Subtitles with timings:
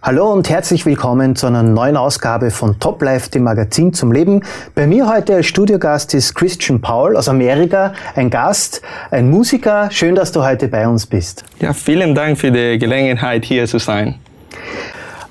[0.00, 4.44] Hallo und herzlich willkommen zu einer neuen Ausgabe von Top Life, dem Magazin zum Leben.
[4.76, 8.80] Bei mir heute als Studiogast ist Christian Paul aus Amerika, ein Gast,
[9.10, 9.90] ein Musiker.
[9.90, 11.44] Schön, dass du heute bei uns bist.
[11.58, 14.14] Ja, vielen Dank für die Gelegenheit, hier zu sein.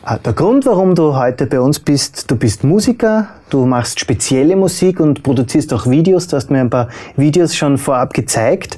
[0.09, 5.01] Der Grund, warum du heute bei uns bist, du bist Musiker, du machst spezielle Musik
[5.01, 6.29] und produzierst auch Videos.
[6.29, 6.87] Du hast mir ein paar
[7.17, 8.77] Videos schon vorab gezeigt.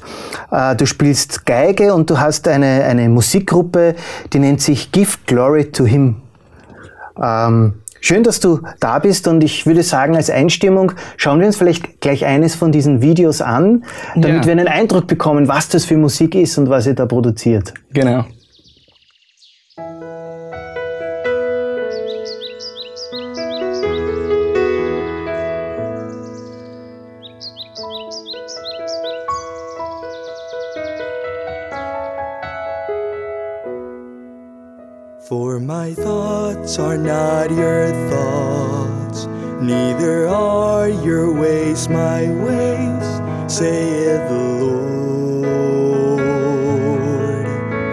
[0.50, 3.94] Ah, du spielst Geige und du hast eine, eine Musikgruppe,
[4.32, 6.16] die nennt sich Give Glory to Him.
[7.22, 11.56] Ähm, schön, dass du da bist und ich würde sagen, als Einstimmung schauen wir uns
[11.56, 13.84] vielleicht gleich eines von diesen Videos an,
[14.16, 14.46] damit ja.
[14.46, 17.72] wir einen Eindruck bekommen, was das für Musik ist und was ihr da produziert.
[17.92, 18.24] Genau.
[35.30, 39.26] For my thoughts are not your thoughts,
[39.62, 43.06] neither are your ways my ways,
[43.46, 45.46] saith the Lord.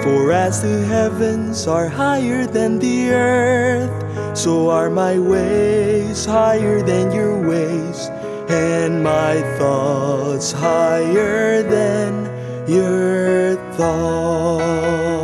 [0.03, 7.11] For as the heavens are higher than the earth, so are my ways higher than
[7.11, 8.09] your ways,
[8.49, 12.31] and my thoughts higher than
[12.67, 15.17] your thoughts.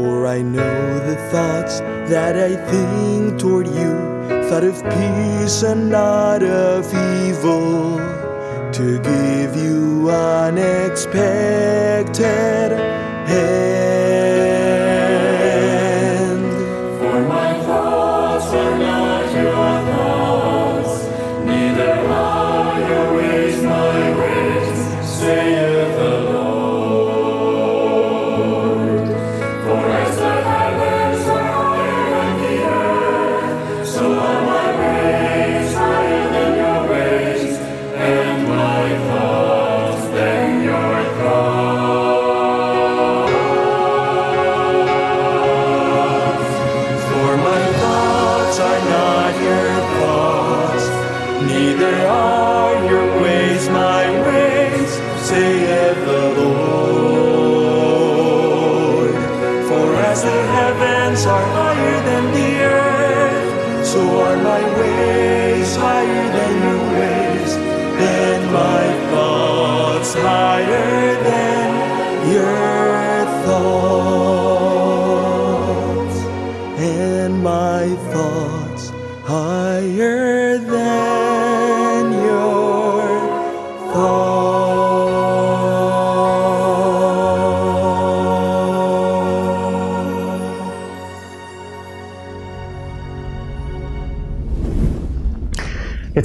[0.00, 3.92] For I know the thoughts that I think toward you,
[4.48, 6.86] thought of peace and not of
[7.26, 7.98] evil,
[8.78, 12.70] to give you unexpected
[13.28, 13.69] help.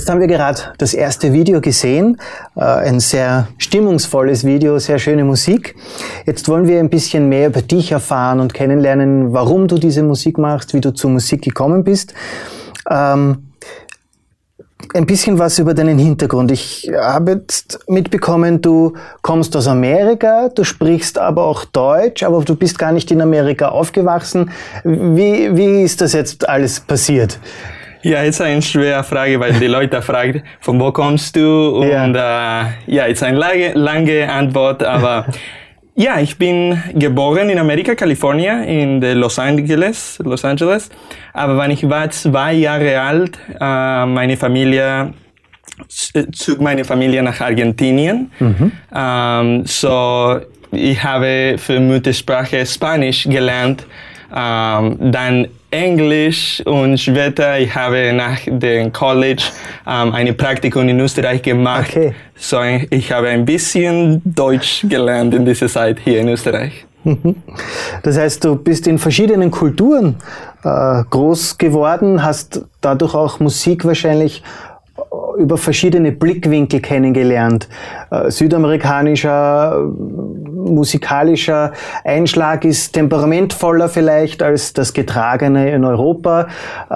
[0.05, 2.21] Jetzt haben wir gerade das erste Video gesehen,
[2.55, 5.75] äh, ein sehr stimmungsvolles Video, sehr schöne Musik.
[6.27, 10.37] Jetzt wollen wir ein bisschen mehr über dich erfahren und kennenlernen, warum du diese Musik
[10.37, 12.13] machst, wie du zur Musik gekommen bist.
[12.87, 13.47] Ähm,
[14.93, 16.51] ein bisschen was über deinen Hintergrund.
[16.51, 18.93] Ich habe jetzt mitbekommen, du
[19.23, 23.69] kommst aus Amerika, du sprichst aber auch Deutsch, aber du bist gar nicht in Amerika
[23.69, 24.51] aufgewachsen.
[24.83, 27.39] Wie, wie ist das jetzt alles passiert?
[28.05, 31.79] Ja, ist eine schwere Frage, weil die Leute fragen, von wo kommst du?
[31.79, 35.25] Und ja, äh, ja ist eine lange, lange Antwort, aber
[35.95, 40.91] ja, ich bin geboren in Amerika, Kalifornien, in Los Angeles, Los Angeles.
[41.33, 45.11] Aber wenn ich war zwei Jahre alt, äh, meine Familie
[45.89, 48.31] zog meine Familie nach Argentinien.
[48.37, 48.71] Mhm.
[48.95, 50.41] Ähm, so
[50.71, 53.83] ich habe für Muttersprache Spanisch gelernt.
[54.31, 59.43] Ähm, dann Englisch und später ich habe nach dem College
[59.85, 61.89] ähm, ein Praktikum in Österreich gemacht.
[61.89, 62.15] Okay.
[62.35, 62.57] So
[62.89, 66.85] ich habe ein bisschen Deutsch gelernt in dieser Zeit hier in Österreich.
[68.03, 70.15] Das heißt, du bist in verschiedenen Kulturen
[70.63, 74.43] äh, groß geworden, hast dadurch auch Musik wahrscheinlich
[75.37, 77.67] über verschiedene Blickwinkel kennengelernt.
[78.11, 79.89] Äh, südamerikanischer,
[80.65, 86.47] musikalischer Einschlag ist temperamentvoller vielleicht als das Getragene in Europa.
[86.89, 86.95] Äh,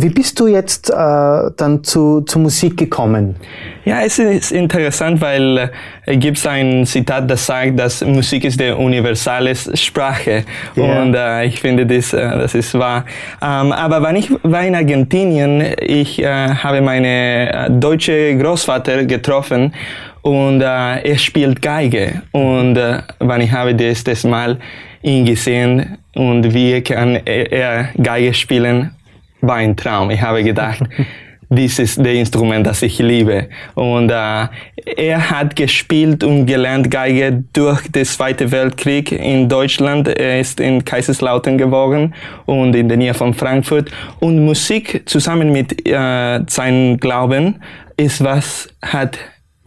[0.00, 3.36] wie bist du jetzt äh, dann zu, zu Musik gekommen?
[3.84, 5.70] Ja, es ist interessant, weil
[6.04, 10.44] äh, gibt ein Zitat, das sagt, dass Musik ist die universale Sprache.
[10.76, 11.02] Yeah.
[11.02, 13.04] Und äh, ich finde, das, das ist wahr.
[13.42, 19.72] Ähm, aber wenn ich war in Argentinien, ich äh, habe meine äh, deutsche Großvater getroffen
[20.22, 22.22] und äh, er spielt Geige.
[22.32, 24.58] Und äh, wenn ich habe das, das Mal
[25.02, 28.90] ihn gesehen, und wie kann er Geige spielen,
[29.40, 30.10] war ein Traum.
[30.10, 30.82] Ich habe gedacht,
[31.50, 33.48] dies ist das Instrument, das ich liebe.
[33.74, 34.46] Und äh,
[34.96, 40.06] er hat gespielt und gelernt Geige durch den Zweiten Weltkrieg in Deutschland.
[40.06, 42.14] Er ist in Kaiserslautern geboren
[42.46, 43.90] und in der Nähe von Frankfurt.
[44.20, 47.56] Und Musik zusammen mit äh, seinem Glauben
[47.96, 49.18] ist was hat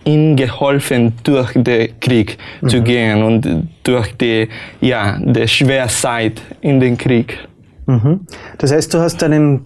[0.06, 2.70] ihm geholfen, durch den Krieg mhm.
[2.70, 4.48] zu gehen und durch die,
[4.80, 7.38] ja, die schwere Zeit in den Krieg.
[7.86, 8.22] Mhm.
[8.58, 9.66] Das heißt, du hast deinen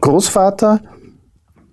[0.00, 0.80] Großvater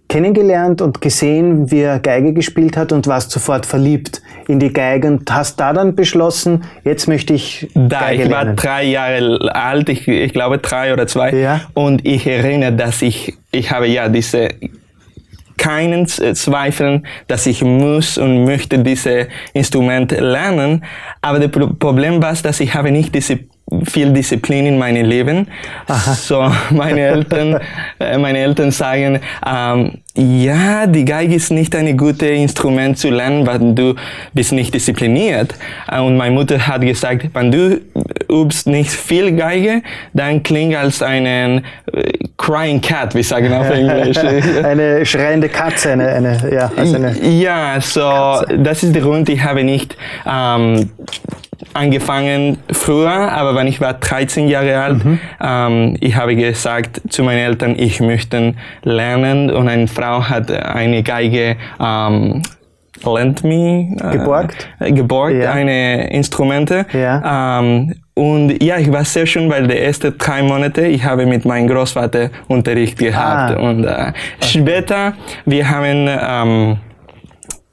[0.08, 5.08] kennengelernt und gesehen, wie er Geige gespielt hat und warst sofort verliebt in die Geige
[5.08, 8.50] und hast da dann beschlossen, jetzt möchte ich da, Geige ich lernen.
[8.50, 11.62] war drei Jahre alt, ich, ich glaube drei oder zwei ja.
[11.74, 14.50] und ich erinnere, dass ich, ich habe ja diese
[15.58, 20.84] keinen Zweifeln, dass ich muss und möchte diese Instrument lernen.
[21.22, 21.50] Aber das
[21.80, 23.40] Problem war, dass ich habe nicht diese
[23.84, 25.48] viel Disziplin in meinem Leben.
[25.88, 26.14] Aha.
[26.14, 27.60] So, meine Eltern,
[28.00, 33.46] äh, meine Eltern sagen, ähm, ja, die Geige ist nicht ein gutes Instrument zu lernen,
[33.46, 33.96] weil du
[34.34, 35.56] bist nicht diszipliniert.
[35.92, 37.82] Äh, und meine Mutter hat gesagt, wenn du
[38.32, 39.82] übst nicht viel Geige,
[40.14, 44.18] dann klingt als eine äh, crying cat, wie sagen auf Englisch.
[44.18, 48.60] eine schreiende Katze, eine, eine, ja, also eine ja, so, Katze.
[48.60, 49.98] das ist der Grund, ich habe nicht
[50.32, 50.92] ähm,
[51.76, 55.20] angefangen früher, aber wenn ich war 13 Jahre alt, mhm.
[55.42, 61.04] ähm, ich habe gesagt zu meinen Eltern, ich möchte lernen und eine Frau hat eine
[61.04, 62.42] Geige ähm,
[63.06, 65.52] lent me äh, geborgt, geborgt ja.
[65.52, 67.60] eine Instrumente ja.
[67.60, 71.44] Ähm, und ja, ich war sehr schön, weil die ersten drei Monate, ich habe mit
[71.44, 73.58] meinem Großvater Unterricht gehabt.
[73.58, 73.60] Ah.
[73.60, 74.14] Und äh, okay.
[74.40, 75.14] später,
[75.46, 76.78] wir haben ähm,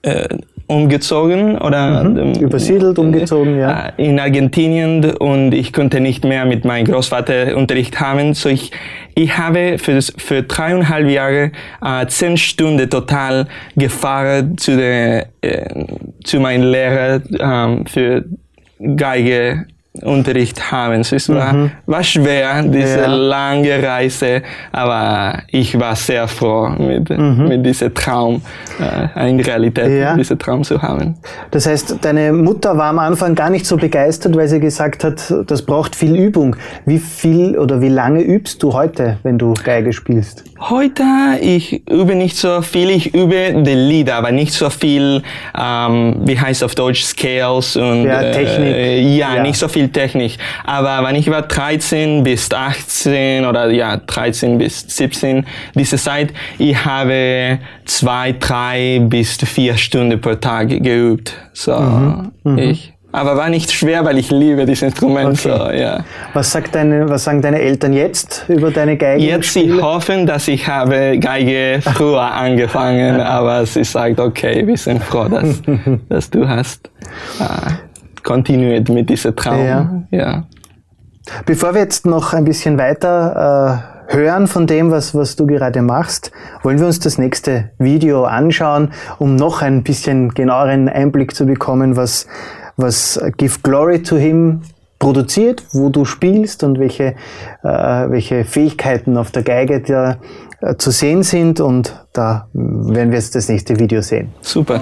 [0.03, 0.29] äh,
[0.73, 2.35] umgezogen oder mhm.
[2.35, 3.93] Übersiedelt, umgezogen, ja.
[3.97, 8.35] Äh, in Argentinien und ich konnte nicht mehr mit meinem Großvater Unterricht haben.
[8.35, 8.73] So ich,
[9.15, 11.53] ich habe für, für dreieinhalb Jahre
[11.85, 13.47] äh, zehn Stunden total
[13.77, 15.85] gefahren zu, der, äh,
[16.25, 18.25] zu meinem Lehrer äh, für
[18.97, 19.67] Geige
[20.01, 21.03] Unterricht haben.
[21.03, 21.71] Es war, mhm.
[21.85, 23.07] war schwer, diese ja.
[23.07, 24.43] lange Reise,
[24.73, 27.49] aber ich war sehr froh, mit, mhm.
[27.49, 28.41] mit diesem Traum
[28.81, 30.17] äh, in Realität, ja.
[30.17, 31.17] diesen Traum zu haben.
[31.51, 35.33] Das heißt, deine Mutter war am Anfang gar nicht so begeistert, weil sie gesagt hat,
[35.47, 36.57] das braucht viel Übung.
[36.87, 40.45] Wie viel oder wie lange übst du heute, wenn du Geige spielst?
[40.59, 41.03] Heute,
[41.41, 45.23] ich übe nicht so viel, ich übe die Lieder, aber nicht so viel,
[45.59, 48.75] ähm, wie heißt auf Deutsch, Scales und ja, Technik.
[48.75, 50.39] Äh, ja, ja, nicht so viel viel Technik.
[50.65, 56.85] Aber wenn ich war 13 bis 18 oder ja 13 bis 17, diese Zeit, ich
[56.85, 61.35] habe zwei, drei bis vier Stunden pro Tag geübt.
[61.53, 62.33] So mhm.
[62.45, 62.59] Mhm.
[62.59, 62.93] ich.
[63.15, 65.39] Aber war nicht schwer, weil ich liebe dieses Instrument.
[65.39, 65.59] Okay.
[65.59, 66.03] So, ja.
[66.33, 69.23] Was, sagt deine, was sagen deine Eltern jetzt über deine Geige?
[69.23, 75.05] Jetzt sie hoffen, dass ich habe Geige früher angefangen, aber sie sagt, okay, wir sind
[75.05, 75.61] froh, dass,
[76.09, 76.91] dass du hast.
[77.39, 77.73] Uh,
[78.23, 79.65] kontinuiert mit diesem Traum.
[79.65, 80.05] Ja.
[80.11, 80.45] ja.
[81.47, 85.83] Bevor wir jetzt noch ein bisschen weiter äh, hören von dem, was, was du gerade
[85.83, 86.33] machst,
[86.63, 91.97] wollen wir uns das nächste Video anschauen, um noch ein bisschen genaueren Einblick zu bekommen,
[91.97, 92.27] was,
[92.77, 94.63] was Give Glory to Him
[94.99, 97.15] produziert, wo du spielst und welche,
[97.63, 97.69] äh,
[98.11, 100.19] welche Fähigkeiten auf der Geige dir
[100.61, 101.61] äh, zu sehen sind.
[101.61, 104.33] Und da werden wir jetzt das nächste Video sehen.
[104.41, 104.81] Super.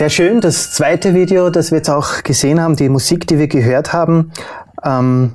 [0.00, 0.40] Sehr schön.
[0.40, 4.32] Das zweite Video, das wir jetzt auch gesehen haben, die Musik, die wir gehört haben.
[4.82, 5.32] Ähm,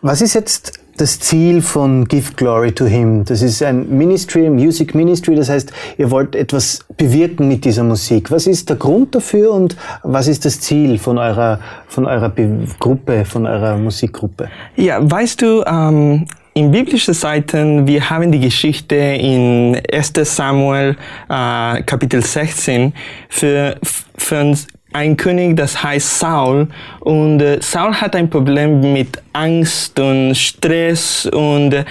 [0.00, 3.24] was ist jetzt das Ziel von Give Glory to Him?
[3.24, 8.30] Das ist ein Ministry, Music Ministry, das heißt, ihr wollt etwas bewirken mit dieser Musik.
[8.30, 11.58] Was ist der Grund dafür und was ist das Ziel von eurer,
[11.88, 14.48] von eurer Be Gruppe, von eurer Musikgruppe?
[14.76, 20.96] Ja, weißt du, ähm, in biblischen Seiten, wir haben die Geschichte in 1 Samuel
[21.28, 22.94] äh, Kapitel 16
[23.28, 23.76] für,
[24.16, 24.54] für
[24.94, 26.68] ein König, das heißt Saul.
[27.00, 31.84] Und äh, Saul hat ein Problem mit Angst und Stress und äh,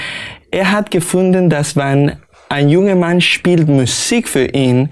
[0.49, 2.13] er hat gefunden, dass wenn
[2.49, 4.89] ein junger Mann spielt Musik für ihn,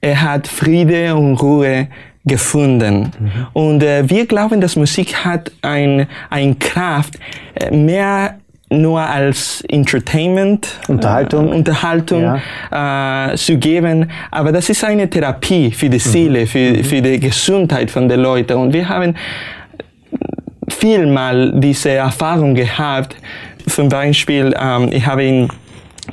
[0.00, 1.88] er hat Friede und Ruhe
[2.24, 3.12] gefunden.
[3.18, 3.46] Mhm.
[3.52, 7.18] Und äh, wir glauben, dass Musik hat ein, ein Kraft,
[7.54, 8.39] äh, mehr
[8.70, 13.32] nur als Entertainment, Unterhaltung, äh, Unterhaltung ja.
[13.32, 14.10] äh, zu geben.
[14.30, 16.00] Aber das ist eine Therapie für die mhm.
[16.00, 16.84] Seele, für, mhm.
[16.84, 18.56] für die Gesundheit von den Leuten.
[18.56, 19.16] Und wir haben
[20.68, 23.16] vielmal diese Erfahrung gehabt.
[23.66, 25.48] Zum Beispiel, ähm, ich habe in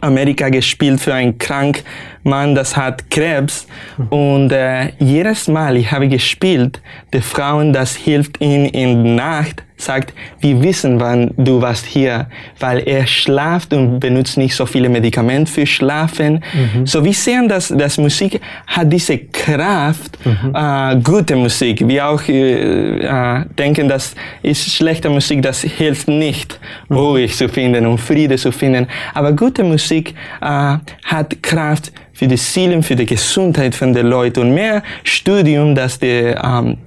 [0.01, 1.83] Amerika gespielt für einen kranken
[2.27, 3.65] Mann, das hat Krebs.
[4.09, 6.81] Und äh, jedes Mal, ich habe gespielt,
[7.13, 12.27] die Frauen, das hilft ihnen in der Nacht, sagt, wir wissen, wann du warst hier,
[12.59, 16.43] weil er schlaft und benutzt nicht so viele Medikamente für Schlafen.
[16.53, 16.85] Mhm.
[16.85, 20.55] So wir sehen, dass, dass Musik hat diese Kraft, mhm.
[20.55, 21.87] äh, gute Musik.
[21.87, 26.97] Wir auch äh, äh, denken, dass ist schlechte Musik, das hilft nicht, mhm.
[26.97, 28.87] ruhig zu finden und Friede zu finden.
[29.13, 34.39] Aber gute Musik äh, hat Kraft für die Seelen, für die Gesundheit von den Leuten
[34.39, 36.77] und mehr Studium, dass die ähm,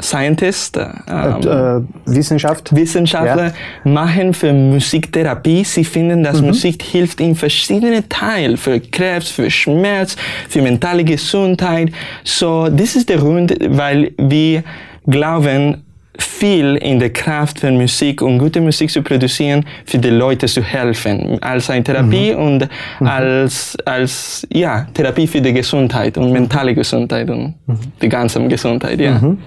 [0.00, 2.74] Scientists, äh, äh, Wissenschaft.
[2.74, 3.52] Wissenschaftler ja.
[3.84, 5.62] machen für Musiktherapie.
[5.62, 6.48] Sie finden, dass mhm.
[6.48, 10.16] Musik hilft in verschiedenen Teilen, für Krebs, für Schmerz,
[10.48, 11.92] für mentale Gesundheit.
[12.24, 14.64] So, das ist der Grund, weil wir
[15.06, 15.84] glauben,
[16.18, 20.62] viel in der Kraft von Musik und gute Musik zu produzieren, für die Leute zu
[20.62, 22.42] helfen, als eine Therapie mhm.
[22.42, 22.68] und
[23.00, 23.06] mhm.
[23.06, 27.78] als, als, ja, Therapie für die Gesundheit und mentale Gesundheit und mhm.
[28.00, 29.18] die ganze Gesundheit, ja.
[29.18, 29.38] Mhm.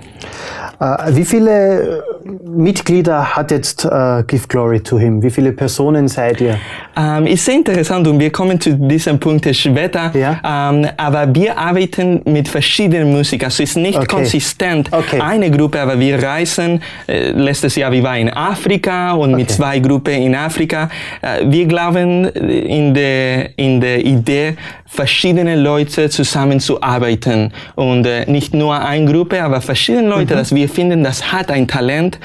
[0.82, 2.04] Äh, wie viele
[2.44, 5.22] Mitglieder hat jetzt uh, Give Glory to Him?
[5.22, 6.58] Wie viele Personen seid ihr?
[6.98, 10.12] Ähm, ist sehr interessant und wir kommen zu diesem Punkt später.
[10.16, 10.72] Ja?
[10.72, 13.46] Ähm, aber wir arbeiten mit verschiedenen Musikern.
[13.46, 14.08] Also es ist nicht okay.
[14.08, 15.20] konsistent okay.
[15.22, 16.61] eine Gruppe, aber wir reisen.
[17.08, 19.42] Äh, letztes Jahr wir waren in Afrika und okay.
[19.42, 20.90] mit zwei Gruppen in Afrika.
[21.22, 28.80] Äh, wir glauben in der in der Idee verschiedene Leute zusammenzuarbeiten und äh, nicht nur
[28.80, 30.40] eine Gruppe, aber verschiedene Leute, mhm.
[30.40, 32.20] dass wir finden, das hat ein Talent,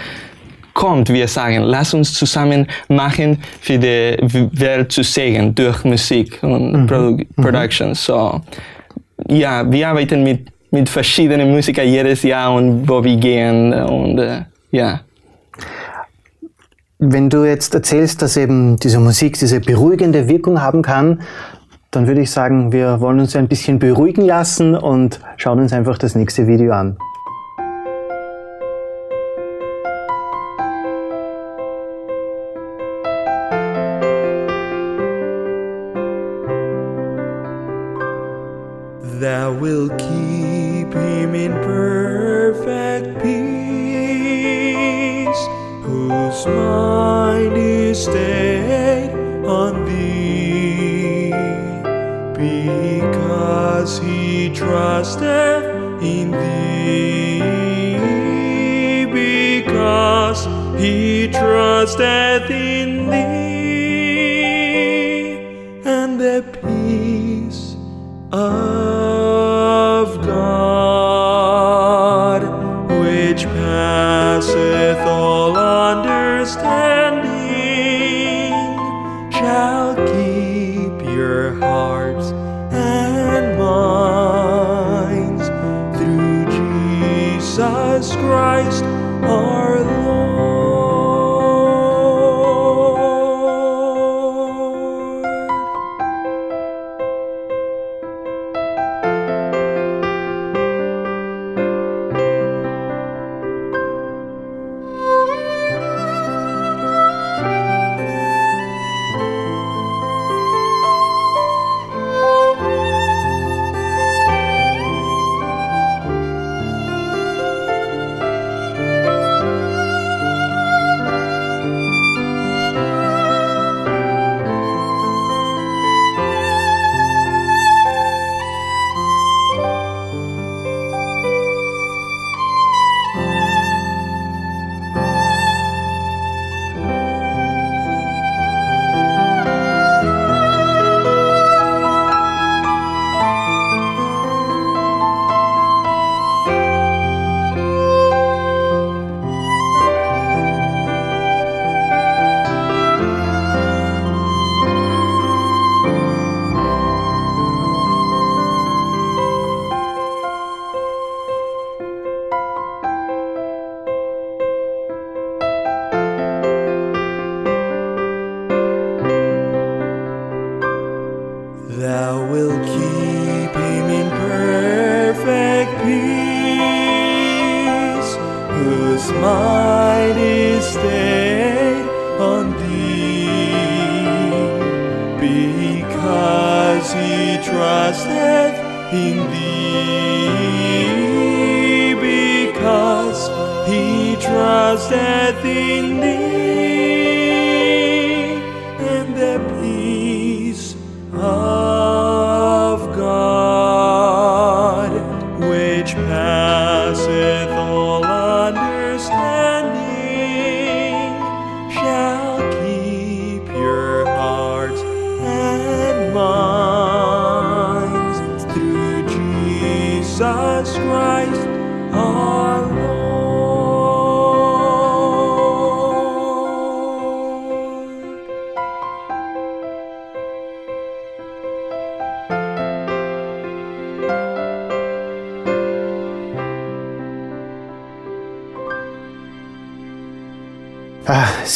[0.77, 4.17] kommt, wir sagen, lass uns zusammen machen, für die
[4.53, 6.87] Welt zu sehen durch Musik und mhm.
[6.87, 7.43] Produ mhm.
[7.43, 7.95] Production.
[7.95, 8.41] So,
[9.29, 14.43] ja, wir arbeiten mit, mit verschiedenen Musikern jedes Jahr und wo wir gehen und äh,
[14.71, 15.01] ja.
[16.99, 21.21] Wenn du jetzt erzählst, dass eben diese Musik diese beruhigende Wirkung haben kann,
[21.91, 25.99] dann würde ich sagen, wir wollen uns ein bisschen beruhigen lassen und schauen uns einfach
[25.99, 26.97] das nächste Video an.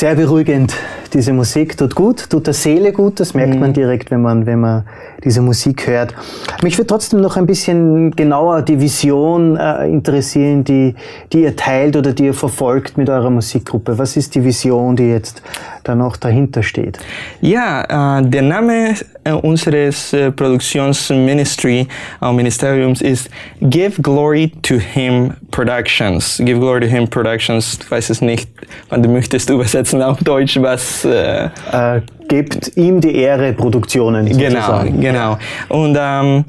[0.00, 0.74] Sehr beruhigend.
[1.12, 3.20] Diese Musik tut gut, tut der Seele gut.
[3.20, 4.84] Das merkt man direkt, wenn man, wenn man
[5.22, 6.14] diese Musik hört.
[6.62, 10.94] Mich würde trotzdem noch ein bisschen genauer die Vision äh, interessieren, die,
[11.34, 13.98] die ihr teilt oder die ihr verfolgt mit eurer Musikgruppe.
[13.98, 15.42] Was ist die Vision, die jetzt
[15.90, 16.98] da noch dahinter steht?
[17.40, 21.86] Ja, äh, der Name äh, unseres äh, Produktionsministry,
[22.32, 23.28] Ministeriums ist
[23.60, 26.38] Give Glory to Him Productions.
[26.38, 27.78] Give Glory to Him Productions.
[27.82, 28.48] Ich weiß es nicht,
[28.88, 34.26] wann du möchtest übersetzen auf Deutsch, was äh, Äh, gebt ihm die Ehre Produktionen.
[34.26, 35.00] Genau, sozusagen.
[35.00, 35.38] genau.
[35.68, 36.44] Und ähm,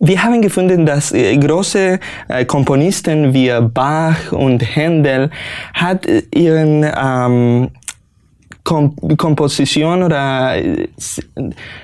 [0.00, 1.98] wir haben gefunden, dass große
[2.46, 5.30] Komponisten wie Bach und Händel
[5.74, 7.68] hat ihren ähm,
[8.64, 11.22] Kom Komposition oder äh, s-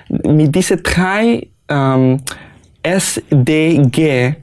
[0.09, 2.21] mit diese drei ähm,
[2.83, 4.35] SDG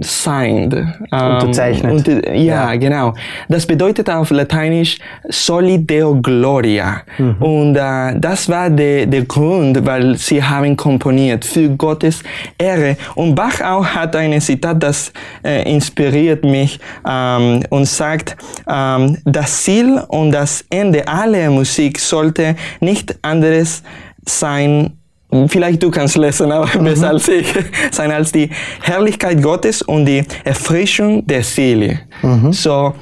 [0.00, 0.74] signed.
[0.74, 1.92] ähm, Unterzeichnet.
[1.92, 3.14] Und, äh, ja, genau.
[3.48, 7.02] Das bedeutet auf Lateinisch Soli Deo Gloria.
[7.40, 12.22] Und äh, das war der, der Grund, weil sie haben komponiert für Gottes
[12.58, 12.96] Ehre.
[13.14, 15.12] Und Bach auch hat ein Zitat, das
[15.44, 18.36] äh, inspiriert mich ähm, und sagt,
[18.68, 23.82] ähm, das Ziel und das Ende aller Musik sollte nicht anderes
[24.26, 24.99] sein
[25.48, 26.84] Vielleicht du kannst lesen, aber mhm.
[26.84, 27.46] besser als ich,
[27.90, 28.50] sein als die
[28.82, 32.00] Herrlichkeit Gottes und die Erfrischung der Seele.
[32.22, 32.52] Mhm.
[32.52, 32.94] So,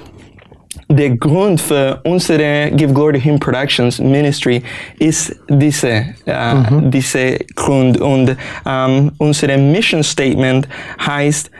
[0.90, 4.62] der Grund für unsere Give Glory to Him Productions Ministry
[4.98, 8.00] ist diese, äh, diese Grund.
[8.00, 8.36] Und
[8.66, 10.66] ähm, unsere Mission Statement
[11.04, 11.50] heißt,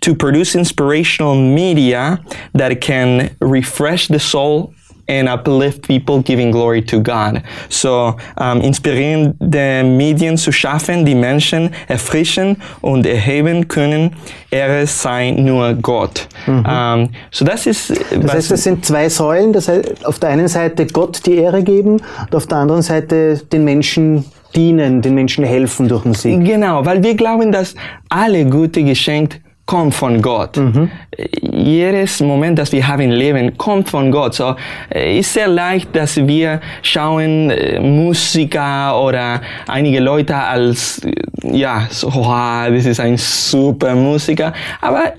[0.00, 2.18] to produce inspirational media
[2.54, 4.72] that can refresh the soul
[5.08, 7.42] and uplift people giving glory to God.
[7.68, 14.16] So, ähm, inspirierende Medien zu schaffen, die Menschen erfrischen und erheben können,
[14.50, 16.28] Ehre sei nur Gott.
[16.46, 19.52] Ähm, so, das ist, Das heißt, das sind zwei Säulen.
[19.52, 23.38] Das heißt, auf der einen Seite Gott die Ehre geben und auf der anderen Seite
[23.52, 26.44] den Menschen dienen, den Menschen helfen durch Musik.
[26.44, 27.74] Genau, weil wir glauben, dass
[28.08, 30.58] alle gute Geschenke kommt von Gott.
[31.40, 34.34] Jedes Moment, das wir haben im Leben, kommt von Gott.
[34.34, 34.54] So,
[34.94, 41.12] äh, ist sehr leicht, dass wir schauen äh, Musiker oder einige Leute als, äh,
[41.56, 44.52] ja, so, wow, das ist ein super Musiker.
[44.80, 45.14] Aber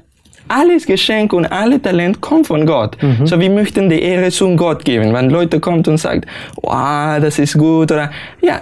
[0.47, 2.97] alles Geschenk und alle Talent kommt von Gott.
[3.25, 5.13] So, wir möchten die Ehre zum Gott geben.
[5.13, 6.25] Wenn Leute kommt und sagt,
[6.61, 8.61] wow, das ist gut oder, ja,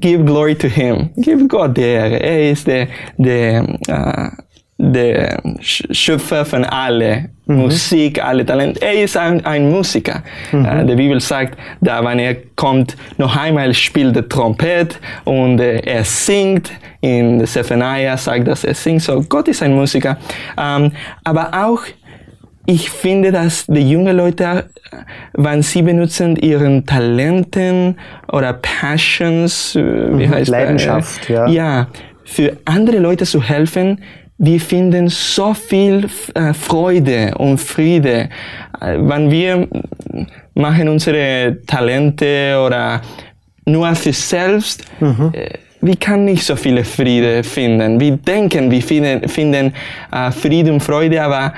[0.00, 1.10] give glory to him.
[1.16, 2.16] Give Gott die Ehre.
[2.16, 4.42] Er ist der, der, äh,
[4.84, 8.80] der Sch- Schöpfer von alle Musik, alle Talente.
[8.82, 10.22] Er ist ein, ein Musiker.
[10.52, 15.80] Äh, die Bibel sagt, da wenn er kommt, noch einmal spielt er Trompet und äh,
[15.80, 16.70] er singt.
[17.00, 19.02] In Zephaniah sagt, dass er singt.
[19.02, 20.16] So, Gott ist ein Musiker.
[20.56, 20.92] Ähm,
[21.24, 21.82] aber auch
[22.64, 24.96] ich finde, dass die jungen Leute, äh,
[25.34, 27.98] wenn sie benutzen ihren Talenten
[28.30, 30.48] oder Passions, äh, wie heißt das?
[30.48, 31.46] Leidenschaft, ja.
[31.48, 31.88] Ja,
[32.24, 34.00] für andere Leute zu helfen,
[34.38, 38.28] wir finden so viel äh, Freude und Friede,
[38.80, 39.68] äh, wenn wir
[40.54, 43.00] machen unsere Talente oder
[43.64, 44.84] nur für selbst.
[45.32, 47.98] Äh, wir können nicht so viele Friede finden.
[47.98, 49.72] Wir denken, wir finden, finden
[50.12, 51.52] äh, Friede und Freude, aber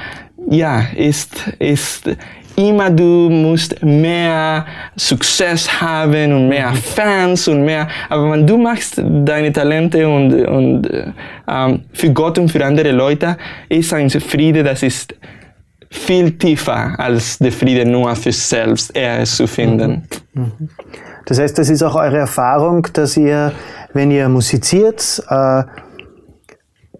[0.50, 2.08] ja, ist, ist
[2.56, 7.88] immer du musst mehr Success haben und mehr Fans und mehr.
[8.08, 11.12] Aber wenn du machst deine Talente und, und äh,
[11.48, 13.36] ähm, für Gott und für andere Leute,
[13.68, 15.14] ist ein Friede, das ist
[15.90, 20.02] viel tiefer als der Friede nur für selbst Ehre zu finden.
[21.26, 23.52] Das heißt, das ist auch eure Erfahrung, dass ihr,
[23.92, 25.62] wenn ihr musiziert, äh,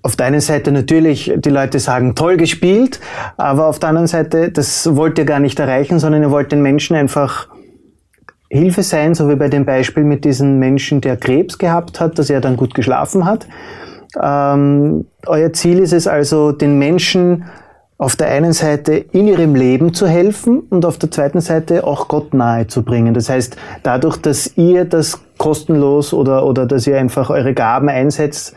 [0.04, 3.00] auf der einen Seite natürlich die Leute sagen, toll gespielt,
[3.38, 6.60] aber auf der anderen Seite, das wollt ihr gar nicht erreichen, sondern ihr wollt den
[6.60, 7.48] Menschen einfach
[8.50, 12.28] Hilfe sein, so wie bei dem Beispiel mit diesem Menschen, der Krebs gehabt hat, dass
[12.28, 13.46] er dann gut geschlafen hat.
[14.22, 17.46] Ähm, euer Ziel ist es also, den Menschen
[17.96, 22.08] auf der einen Seite in ihrem Leben zu helfen und auf der zweiten Seite auch
[22.08, 23.14] Gott nahe zu bringen.
[23.14, 28.54] Das heißt, dadurch, dass ihr das kostenlos oder, oder dass ihr einfach eure Gaben einsetzt,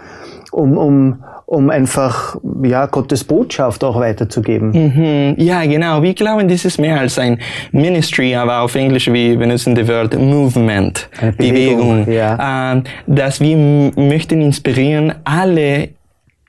[0.52, 4.72] um, um, um einfach ja, Gottes Botschaft auch weiterzugeben.
[4.72, 5.36] Mhm.
[5.38, 6.02] Ja, genau.
[6.04, 7.40] Wir glauben, das ist mehr als ein
[7.72, 12.14] Ministry, aber auf Englisch wir benutzen das Wort Movement, Eine Bewegung, Bewegung.
[12.14, 12.74] ja.
[12.74, 13.56] Ähm, dass wir
[13.96, 15.90] möchten inspirieren, alle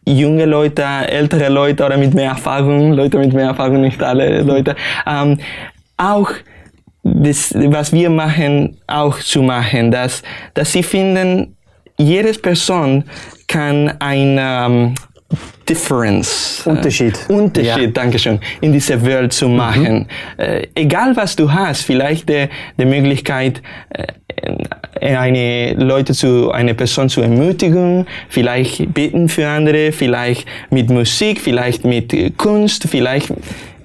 [0.04, 4.74] junge Leute, ältere Leute oder mit mehr Erfahrung, Leute mit mehr Erfahrung, nicht alle Leute,
[5.06, 5.38] ähm,
[5.96, 6.30] auch
[7.04, 11.54] das, was wir machen, auch zu machen, dass, dass sie finden,
[11.98, 13.04] jede Person
[13.46, 14.94] kann ein ähm,
[15.68, 17.18] Difference, äh, Unterschied.
[17.28, 17.86] Unterschied, Ja.
[17.88, 20.06] Dankeschön, in dieser Welt zu machen.
[20.38, 24.06] Äh, egal was du hast, vielleicht die, die Möglichkeit, äh,
[25.14, 31.84] eine Leute zu, eine Person zu ermutigen, vielleicht beten für andere, vielleicht mit Musik, vielleicht
[31.84, 33.32] mit äh, Kunst, vielleicht,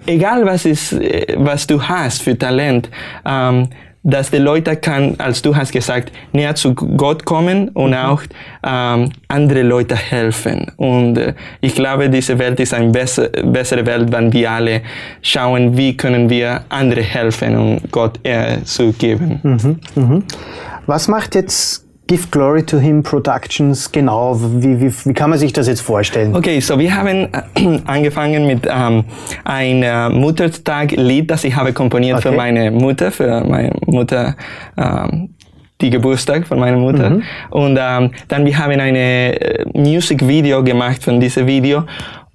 [0.05, 2.89] egal was ist, äh, was du hast für Talent,
[3.25, 3.67] ähm,
[4.03, 8.21] dass die Leute kann, als du hast gesagt, näher zu Gott kommen und auch
[8.63, 10.71] ähm, andere Leute helfen.
[10.75, 14.81] Und äh, ich glaube, diese Welt ist eine besser, bessere Welt, wenn wir alle
[15.21, 19.39] schauen, wie können wir andere helfen und Gott Ehre zu geben.
[20.85, 24.37] Was macht jetzt Give Glory to Him Productions genau?
[24.37, 26.35] Wie, wie, wie kann man sich das jetzt vorstellen?
[26.35, 29.05] Okay, so wir haben äh, angefangen mit ähm,
[29.45, 32.37] ein äh, Muttertag-Lied, das ich habe komponiert für Okay.
[32.37, 34.35] meine Mutter, für meine Mutter,
[34.77, 35.29] ähm,
[35.79, 37.09] die Geburtstag von meiner Mutter.
[37.09, 37.23] Mhm.
[37.51, 41.83] Und ähm, dann wir haben eine äh, Music-Video gemacht von diesem Video.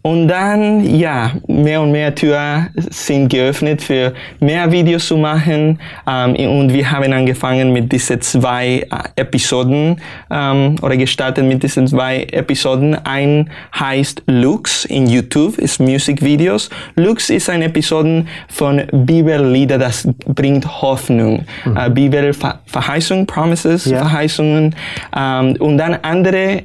[0.02, 5.80] Und dann, ja, mehr und mehr Türen sind geöffnet für mehr Videos zu machen.
[6.06, 11.88] Ähm, und wir haben angefangen mit diesen zwei äh, Episoden ähm, oder gestartet mit diesen
[11.88, 12.94] zwei Episoden.
[13.04, 16.70] Ein heißt Lux in YouTube, ist Musikvideos.
[16.94, 21.44] Lux ist eine Episode von Bibellieder, das bringt Hoffnung.
[21.74, 23.98] Äh, Bibelverheißung, Promises, Ja.
[23.98, 24.76] Verheißungen.
[25.14, 26.62] Ähm, und dann andere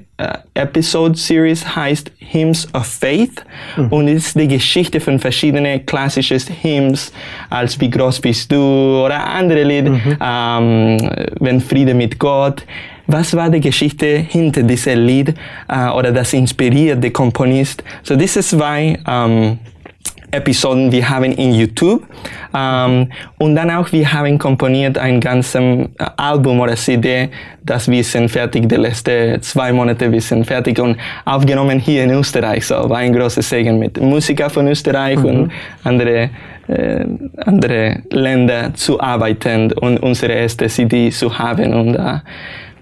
[0.54, 3.43] Episode Series heißt Hymns of Faith
[3.89, 7.12] und ist die Geschichte von verschiedenen klassischen Hymns,
[7.49, 8.58] als Wie groß bist du
[9.06, 12.63] oder andere Lieder, ähm, Wenn Friede mit Gott.
[13.08, 15.34] Was war die Geschichte hinter diesem Lied
[15.67, 17.84] äh, oder das inspiriert den Komponist?
[18.04, 19.60] So diese zwei ähm,
[20.34, 22.04] Episoden wir haben in YouTube
[22.56, 27.30] ähm, und dann auch wir haben komponiert ein ganzes äh, Album oder CD,
[27.63, 32.12] das wir sind fertig, die letzten zwei Monate wir sind fertig und aufgenommen hier in
[32.12, 32.65] Österreich.
[32.65, 35.52] So war ein großes Segen mit Musiker von Österreich und
[35.84, 36.30] andere
[36.67, 37.06] äh,
[37.38, 42.19] andere Länder zu arbeiten und unsere erste CD zu haben und äh,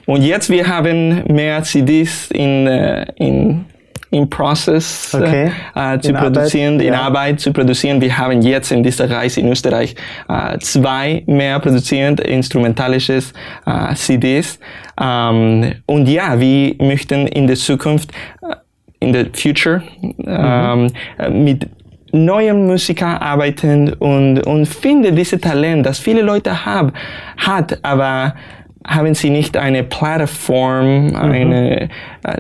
[0.05, 3.65] und jetzt wir haben mehr CDs in äh, in
[4.12, 5.52] in Process Okay.
[5.74, 7.02] äh, zu In Arbeit, produzieren, in ja.
[7.02, 8.00] Arbeit zu produzieren.
[8.02, 9.95] Wir haben jetzt in dieser Reise in Österreich
[10.28, 13.34] äh, zwei mehr produzierend instrumentalisches
[13.65, 14.60] äh, CDs.
[15.00, 18.56] Ähm, und ja, wir möchten in der Zukunft, äh,
[19.00, 19.82] in der Future,
[20.26, 21.67] ähm, äh, mit
[22.12, 26.91] neuen Musiker arbeiten und, und finde diese Talent, das viele Leute haben,
[27.38, 28.36] hat, aber
[28.85, 31.87] haben sie nicht eine Plattform, eine, äh,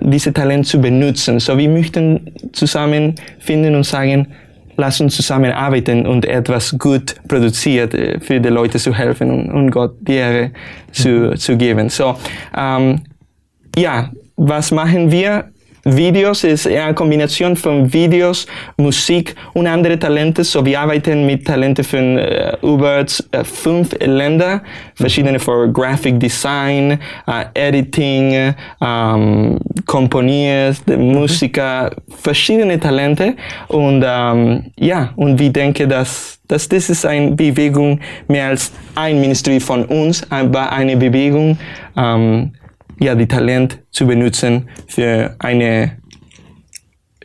[0.01, 1.39] diese Talent zu benutzen.
[1.39, 4.27] So wir möchten zusammen finden und sagen,
[4.77, 9.71] lass uns zusammenarbeiten und etwas gut produziert äh, für die Leute zu helfen und, und
[9.71, 10.51] Gott die Ehre
[10.91, 11.89] zu, zu geben.
[11.89, 12.15] So,
[12.57, 13.01] ähm,
[13.77, 15.51] ja, was machen wir?
[15.83, 18.45] Videos ist eher eine Kombination von Videos,
[18.77, 20.43] Musik und andere Talente.
[20.43, 24.61] So wir arbeiten mit Talenten von äh, über äh, fünf Ländern,
[24.95, 31.91] verschiedene für Graphic Design, äh, Editing, ähm, Komponiers, Musiker,
[32.21, 33.35] verschiedene Talente.
[33.67, 39.19] Und ähm, ja, und wir denken, dass, dass das ist eine Bewegung mehr als ein
[39.19, 41.57] Ministry von uns, aber eine Bewegung,
[41.97, 42.51] ähm,
[43.01, 45.97] ja, die Talent zu benutzen für eine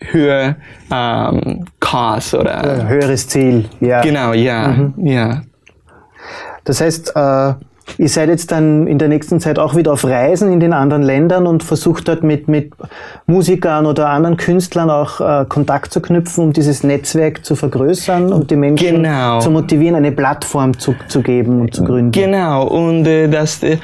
[0.01, 0.57] höhere
[0.91, 4.01] ähm, Cause oder Ein höheres Ziel, ja.
[4.01, 5.43] genau, ja, ja.
[6.65, 7.55] Das heißt, äh,
[7.99, 11.03] Ihr seid jetzt dann in der nächsten Zeit auch wieder auf Reisen in den anderen
[11.03, 12.73] Ländern und versucht dort mit, mit
[13.27, 18.51] Musikern oder anderen Künstlern auch äh, Kontakt zu knüpfen, um dieses Netzwerk zu vergrößern und
[18.51, 19.39] die Menschen Genau.
[19.41, 22.13] zu motivieren, eine Plattform zu, zu geben und zu gründen.
[22.13, 23.79] Genau, und äh, dass äh,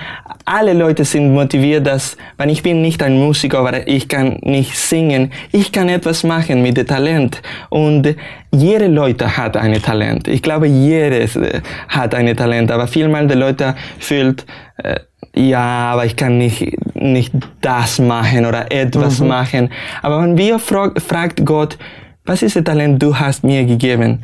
[0.44, 4.76] alle Leute sind motiviert, dass, wenn ich bin nicht ein Musiker, aber ich kann nicht
[4.76, 7.40] singen, ich kann etwas machen mit dem Talent.
[7.70, 8.16] Und äh,
[8.54, 10.28] jede Leute hat ein Talent.
[10.28, 14.44] Ich glaube, jedes äh, hat ein Talent, aber vielmal die Leute fühlt,
[14.76, 15.00] äh,
[15.34, 19.70] ja, aber ich kann nicht, nicht das machen oder etwas machen.
[20.02, 21.78] Aber wenn wir frag, fragt Gott,
[22.24, 24.22] was ist das Talent, du hast mir gegeben?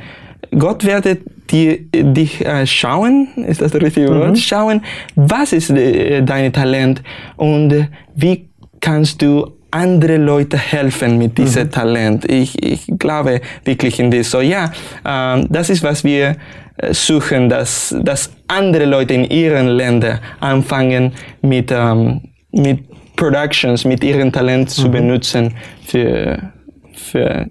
[0.56, 1.18] Gott werde
[1.50, 4.38] dir, dich äh, schauen, ist das das richtige Wort?
[4.38, 4.82] Schauen,
[5.16, 7.02] was ist äh, dein Talent
[7.36, 8.48] und wie
[8.80, 12.30] kannst du andere Leute helfen mit diesem Talent.
[12.30, 14.30] Ich, ich glaube wirklich in das.
[14.30, 14.72] So ja,
[15.04, 16.36] ähm, das ist was wir
[16.78, 22.84] äh, suchen, dass, dass andere Leute in ihren Ländern anfangen mit, ähm, mit
[23.16, 25.54] Productions, mit ihrem Talent zu benutzen
[25.84, 26.52] für,
[26.94, 27.48] für,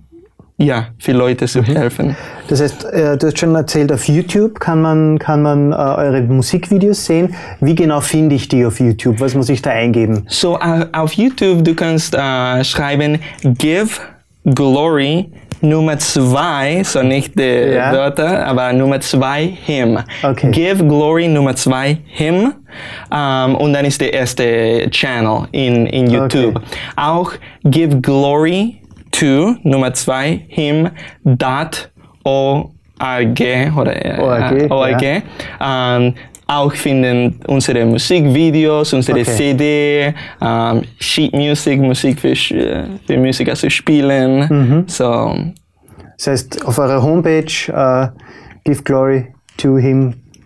[0.57, 2.15] ja, für Leute zu helfen.
[2.47, 6.21] Das heißt, äh, du hast schon erzählt, auf YouTube kann man, kann man äh, eure
[6.21, 7.35] Musikvideos sehen.
[7.61, 9.19] Wie genau finde ich die auf YouTube?
[9.19, 10.25] Was muss ich da eingeben?
[10.27, 13.89] So uh, auf YouTube, du kannst äh, schreiben Give
[14.45, 15.29] Glory
[15.61, 17.91] Nummer zwei, so nicht die Ja.
[17.91, 19.99] Wörter, aber Nummer zwei Him.
[20.23, 20.51] Okay.
[20.51, 22.53] Give Glory Nummer zwei Him.
[23.11, 26.61] Ähm, und dann ist der erste Channel in, in YouTube.
[26.95, 27.31] Auch
[27.63, 28.76] Give Glory
[29.11, 30.89] to Nummer zwei Him
[31.23, 31.91] dot
[32.23, 35.21] org oder äh, ORG, ORG.
[35.61, 36.13] Ähm,
[36.47, 39.31] auch finden unsere Musikvideos, unsere Okay.
[39.35, 44.47] CD, ähm, Sheet Music, Musik für, äh, für Musiker zu spielen.
[44.49, 44.83] Mhm.
[44.87, 45.35] So,
[46.17, 48.07] Das heißt, auf eurer Homepage äh,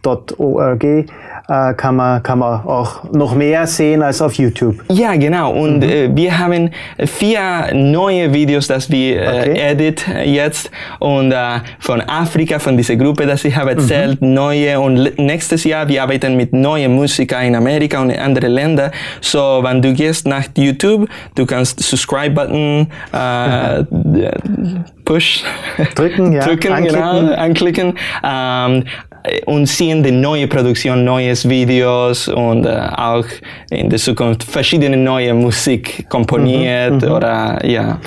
[0.01, 4.75] giveglorytohim.org äh, kann, man, kann man auch noch mehr sehen als auf YouTube.
[4.89, 5.51] ja, genau.
[5.51, 5.89] Und Mhm.
[5.89, 6.69] äh, wir haben
[7.05, 9.59] vier neue Videos, das wir äh, Okay.
[9.71, 14.33] edit jetzt und äh, von Afrika, von dieser Gruppe, das ich habe erzählt, Mhm.
[14.33, 18.91] neue und nächstes Jahr wir arbeiten mit neuen Musikern in Amerika und in anderen Ländern.
[19.19, 23.83] So, wenn du gehst nach YouTube, du kannst Subscribe-Button äh,
[25.05, 25.43] push
[25.95, 27.01] Drücken, ja, drücken, anklicken.
[27.01, 28.83] genau, anklicken ähm,
[29.45, 33.25] und sehen die neue Produktion, neues Videos und äh, auch
[33.69, 37.99] in der Zukunft verschiedene neue Musik komponiert Mhm, oder ja.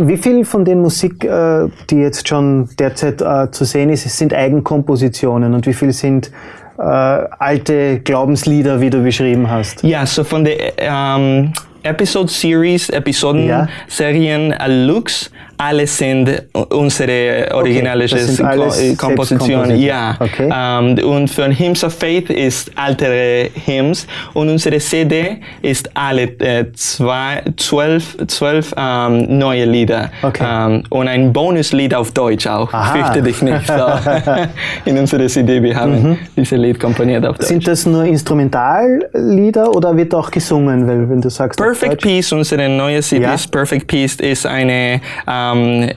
[0.00, 4.34] Wie viel von den Musik, äh, die jetzt schon derzeit äh, zu sehen ist, sind
[4.34, 6.30] Eigenkompositionen und wie viel sind
[6.78, 9.82] äh, alte Glaubenslieder, wie du beschrieben hast?
[9.82, 13.68] Ja, so von der ähm, Episode Series, Episoden, Ja.
[13.88, 18.70] Serien äh, Lux, alle sind unsere originale alles Ko- äh.
[18.70, 19.78] Selbstkompositionen.
[19.78, 20.16] Ja.
[20.18, 20.48] Okay.
[20.50, 26.64] Ähm, und für Hymns of Faith ist ältere Hymns und unsere CD ist alle äh,
[26.72, 30.10] zwei, zwölf, zwölf ähm, neue Lieder.
[30.22, 30.44] Okay.
[30.48, 32.72] Ähm, und ein Bonuslied auf Deutsch auch.
[32.72, 32.94] Aha.
[32.94, 33.66] Fürchte dich nicht.
[33.66, 33.74] So.
[34.86, 37.48] In unserer CD, wir haben dieses Lied komponiert auf Deutsch.
[37.48, 40.88] Sind das nur Instrumentallieder oder wird auch gesungen?
[40.88, 43.36] Weil wenn du sagst Perfect Peace, unsere neue CD Ja.
[43.50, 45.96] Perfect Peace, ist eine ähm, äh,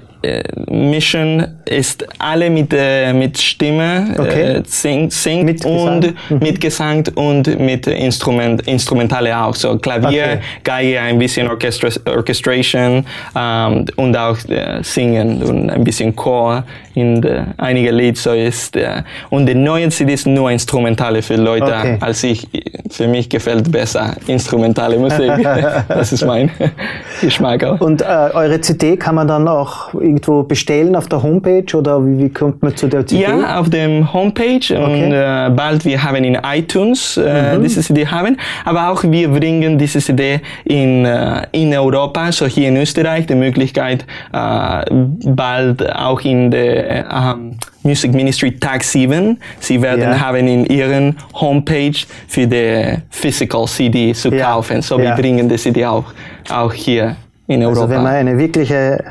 [0.70, 4.42] Mission, ist alle mit, äh, mit Stimme Okay.
[4.58, 6.04] äh, sing, singt Mit Gesang.
[6.30, 9.56] und mit Gesang und mit Instrument, Instrumentale auch.
[9.56, 10.40] So Klavier, Okay.
[10.64, 13.06] Geige, ein bisschen Orchestra Orchestration
[13.36, 16.64] ähm, und auch äh, Singen und ein bisschen Chor
[16.96, 18.18] in de, einige Lied.
[18.18, 21.98] So ist, äh, und die neue CD ist nur Instrumentale für Leute, Okay.
[22.02, 22.48] als ich,
[22.90, 25.32] für mich gefällt besser instrumentale Musik.
[25.88, 26.52] das ist mein
[27.22, 27.80] Geschmack auch.
[27.82, 32.20] Und äh, eure CD kann man dann auch irgendwo bestellen auf der Homepage oder wie,
[32.26, 33.24] wie kommt man zu der CD?
[33.24, 38.38] Ja, auf dem Homepage und äh, bald wir haben in iTunes äh, diese CD haben,
[38.66, 43.36] aber auch wir bringen diese CD in, äh, in Europa, so hier in Österreich, die
[43.36, 44.86] Möglichkeit äh,
[45.26, 49.38] bald auch in der äh, ähm, Music Ministry Tag 7.
[49.60, 50.20] Sie werden Ja.
[50.20, 51.98] haben in ihren Homepage
[52.28, 54.46] für die Physical CD zu Ja.
[54.52, 54.82] kaufen.
[54.82, 55.04] So Ja.
[55.04, 56.06] wir bringen die CD auch,
[56.50, 57.16] auch hier
[57.48, 57.82] in Europa.
[57.82, 59.04] Also wenn man eine wirkliche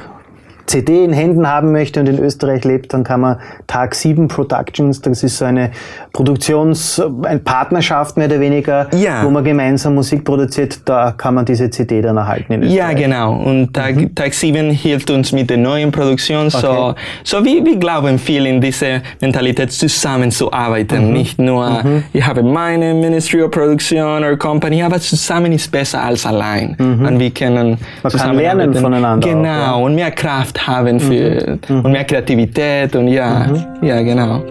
[0.67, 5.01] CD in Händen haben möchte und in Österreich lebt, dann kann man Tag 7 Productions,
[5.01, 5.71] das ist so eine
[6.13, 9.25] Produktions-, eine Partnerschaft mehr oder weniger, Ja.
[9.25, 12.97] wo man gemeinsam Musik produziert, da kann man diese CD dann erhalten in Ja, Österreich.
[13.05, 13.35] genau.
[13.35, 16.49] Und Tag, Tag 7 hilft uns mit der neuen Produktion.
[16.51, 17.01] So, Okay.
[17.25, 21.13] so wir, wir glauben viel in diese Mentalität, zusammenzuarbeiten.
[21.13, 26.25] Nicht nur, ich habe meine Ministry of Production oder Company, aber zusammen ist besser als
[26.27, 26.77] allein.
[26.79, 28.59] Und wir können kann zusammenarbeiten.
[28.73, 29.45] lernen voneinander auch, Genau.
[29.49, 29.73] ja.
[29.75, 32.95] Und mehr Kraft haben für, und mehr Kreativität.
[32.97, 33.47] Und ja,
[33.83, 34.43] ja, genau.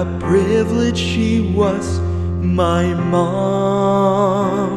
[0.00, 2.00] A privilege she was,
[2.40, 4.72] my mom.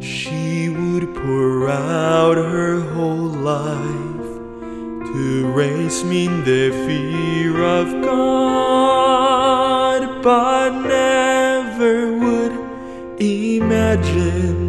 [0.00, 4.28] She would pour out her whole life
[5.12, 9.42] to raise me in the fear of God,
[10.22, 12.52] but never would
[13.20, 14.62] imagine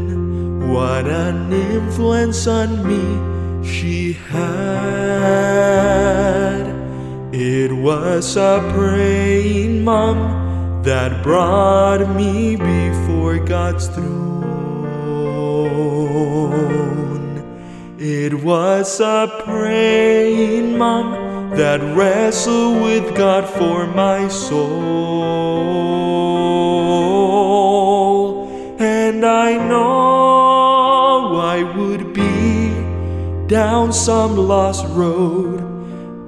[0.73, 3.05] what an influence on me
[3.63, 5.45] she had.
[7.65, 14.05] It was a praying mom that brought me before God's throne.
[17.97, 24.75] It was a praying mom that wrestled with God for my soul.
[28.77, 32.69] And I know I would be
[33.47, 35.64] down some lost road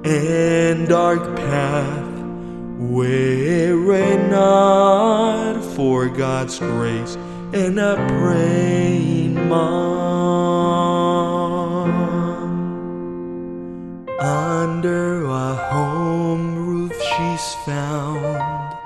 [0.08, 2.08] and dark path
[2.78, 7.16] were it not for God's grace
[7.52, 9.90] and a praying mom.
[14.18, 18.76] Under a home roof she's found,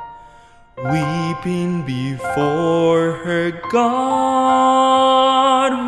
[0.77, 4.89] weeping before her God,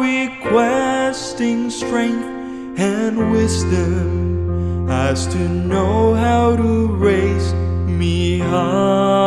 [0.00, 4.13] requesting strength and wisdom
[4.94, 7.52] as to know how to raise
[8.00, 9.24] me up.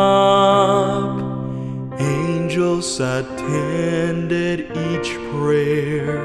[2.00, 4.58] Angels attended
[4.88, 6.18] each prayer,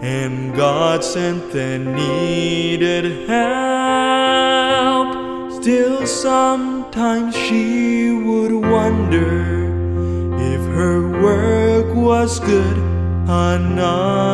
[0.00, 5.08] and God sent the needed help.
[5.60, 9.34] Still, sometimes she would wonder
[10.52, 12.78] if her work was good
[13.58, 14.30] enough.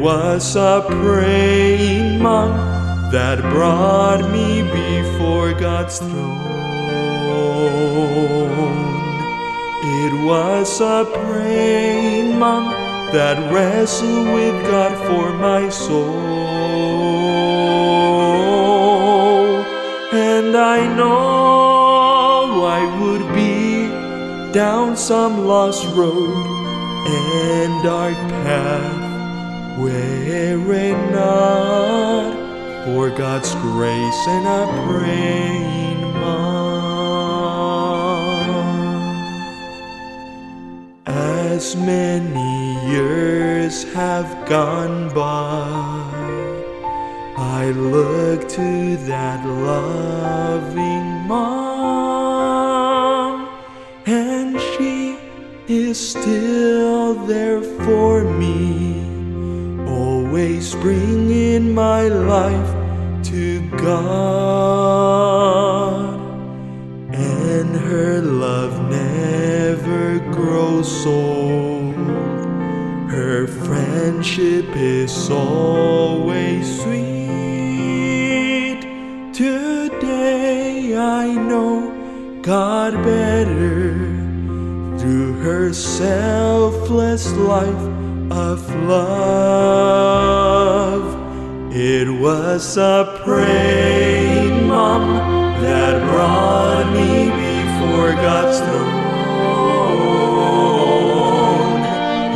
[0.00, 2.52] Was a praying mom
[3.12, 6.40] that brought me before God's throne.
[9.84, 12.70] It was a praying mom
[13.12, 16.16] that wrestled with God for my soul.
[20.14, 26.46] And I know I would be down some lost road
[27.06, 28.99] and dark path
[29.88, 32.34] it not
[32.84, 36.50] for God's grace and a praying mom.
[41.06, 46.02] As many years have gone by,
[47.36, 52.58] I look to that loving mom,
[54.06, 55.18] and she
[55.68, 58.49] is still there for me
[60.80, 62.74] bringing my life
[63.22, 64.00] to God,
[67.12, 71.94] and her love never grows old.
[73.10, 77.10] Her friendship is always sweet.
[79.34, 81.92] Today I know
[82.40, 83.94] God better
[84.98, 88.00] through her selfless life
[88.30, 89.10] of love.
[91.74, 95.14] It was a praying mom
[95.62, 99.00] that brought me before God's throne.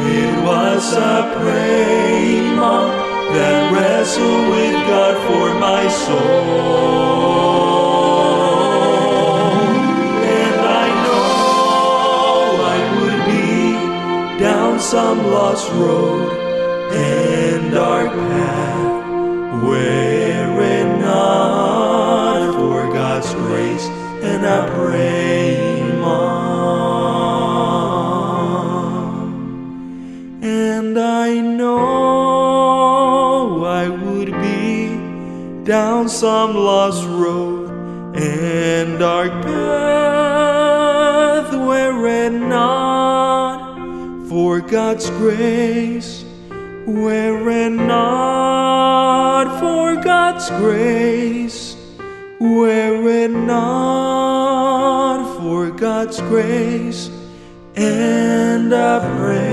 [0.07, 2.91] It was a praying mom
[3.35, 7.64] that wrestled with God for my soul.
[14.95, 16.31] Some lost road
[16.93, 23.87] and dark path were it not for God's grace
[24.23, 27.25] and I pray mom.
[30.45, 32.45] And I know
[33.65, 34.97] I would be
[35.65, 37.04] down some lost
[44.75, 46.25] God's grace,
[46.85, 51.77] were it not for God's grace,
[52.41, 54.19] were it not
[55.39, 57.09] for God's grace
[57.77, 59.44] and I praying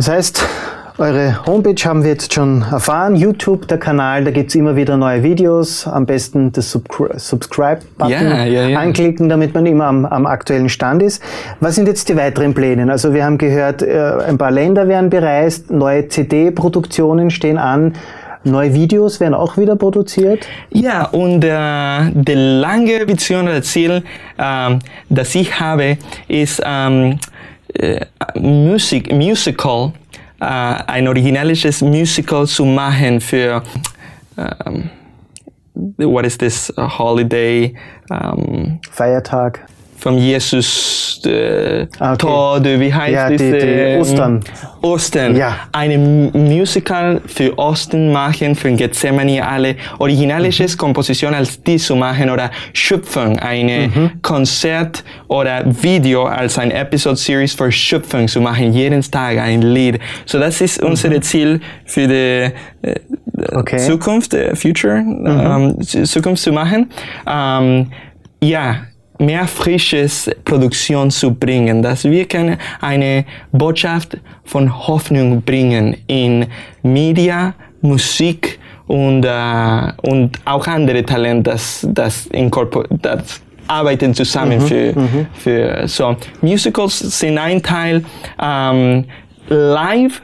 [0.00, 0.48] Das heißt,
[0.96, 5.22] eure Homepage haben wir jetzt schon erfahren, YouTube, der Kanal, da gibt's immer wieder neue
[5.22, 5.86] Videos.
[5.86, 8.78] Am besten das Subscribe-Button Ja, ja, ja.
[8.78, 11.22] anklicken, damit man immer am, am aktuellen Stand ist.
[11.60, 12.90] Was sind jetzt die weiteren Pläne?
[12.90, 17.92] Also wir haben gehört, äh, ein paar Länder werden bereist, neue CD-Produktionen stehen an,
[18.42, 20.46] neue Videos werden auch wieder produziert.
[20.70, 24.02] Ja, und äh, die lange Vision oder Ziel,
[24.38, 24.78] ähm,
[25.10, 27.16] das ich habe, ist ähm, äh,
[27.78, 28.04] Uh,
[28.40, 29.92] Musik, Musical,
[30.40, 30.44] uh, äh,
[30.86, 33.62] ein originalisches Musical zu machen für
[34.36, 34.90] ähm,
[35.98, 37.74] what is this holiday
[38.10, 39.60] um, Feiertag.
[40.00, 42.16] Vom Jesus äh, okay.
[42.16, 43.38] Tod, wie heißt Ja, das?
[43.40, 44.40] die- die ähm, Ostern.
[44.82, 45.36] Ostern.
[45.36, 45.56] Ja.
[45.72, 50.76] Eine Musical für Osten machen, für Gethsemane, alle originalische Mhm.
[50.78, 54.10] Komposition als die zu machen oder Schöpfung, eine Mhm.
[54.22, 59.98] Konzert oder Video als ein Episode Series für Schöpfung zu machen, jeden Tag ein Lied.
[60.24, 62.94] So das ist unser Ziel für die äh,
[63.32, 63.58] Mhm.
[63.58, 63.76] Okay.
[63.76, 63.86] Mhm.
[63.90, 66.90] Zukunft, äh, Future, ähm, Z- Zukunft zu machen.
[67.26, 67.90] Ähm,
[68.42, 68.76] ja,
[69.20, 76.46] mehr frisches Produktion zu bringen, dass wir können eine Botschaft von Hoffnung bringen in
[76.82, 82.28] Media, Musik und, äh, und auch andere Talente, das, das,
[83.02, 84.94] das arbeiten zusammen für,
[85.34, 86.16] für so.
[86.40, 88.02] Musicals sind ein Teil
[88.42, 89.04] ähm,
[89.48, 90.20] live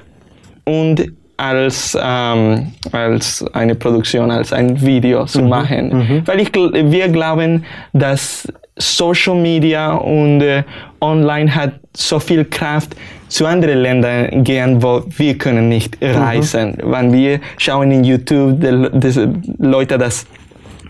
[0.65, 6.23] und als, ähm, als eine Produktion, als ein Video zu machen.
[6.27, 8.49] Weil ich, wir glauben, dass
[8.79, 10.63] Social Media und äh,
[11.01, 12.95] Online hat so viel Kraft
[13.29, 16.77] zu anderen Ländern gehen, wo wir können nicht reisen.
[16.83, 20.27] Wenn wir schauen in YouTube, die, diese Leute das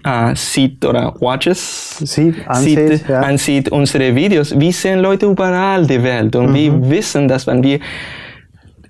[0.05, 3.21] äh, sieht oder watches, Sieht, ansieht, sieht, ja.
[3.21, 4.59] ansieht unsere Videos.
[4.59, 7.81] Wir sehen Leute überall die Welt und wir wissen, dass wenn wir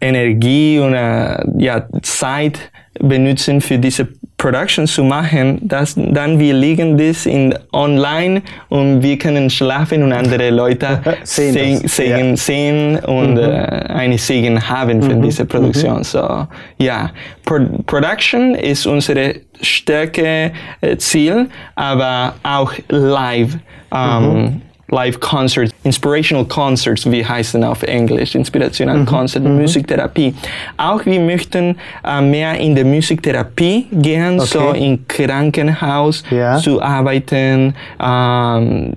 [0.01, 2.71] Energie und äh, ja, Zeit
[3.01, 4.09] benutzen für diese
[4.47, 10.13] Production zu machen, dass dann wir liegen das in online und wir können schlafen und
[10.13, 12.37] andere Leute Sehen sehen, sehen, ja.
[12.37, 13.43] sehen und äh,
[13.89, 16.05] eine Segen haben für diese Produktion.
[16.05, 16.47] So,
[16.79, 17.11] ja,
[17.45, 23.57] Pro Production ist unsere stärke äh, Ziel, aber auch live.
[23.93, 30.33] Ähm, Live Concerts, Inspirational Concerts, wie heißen auf Englisch, Inspirational Concert, Musiktherapie.
[30.77, 34.85] Auch wir möchten äh, mehr in der Musiktherapie gehen, so Okay.
[34.87, 36.57] in Krankenhaus Ja.
[36.59, 38.93] zu arbeiten, ähm,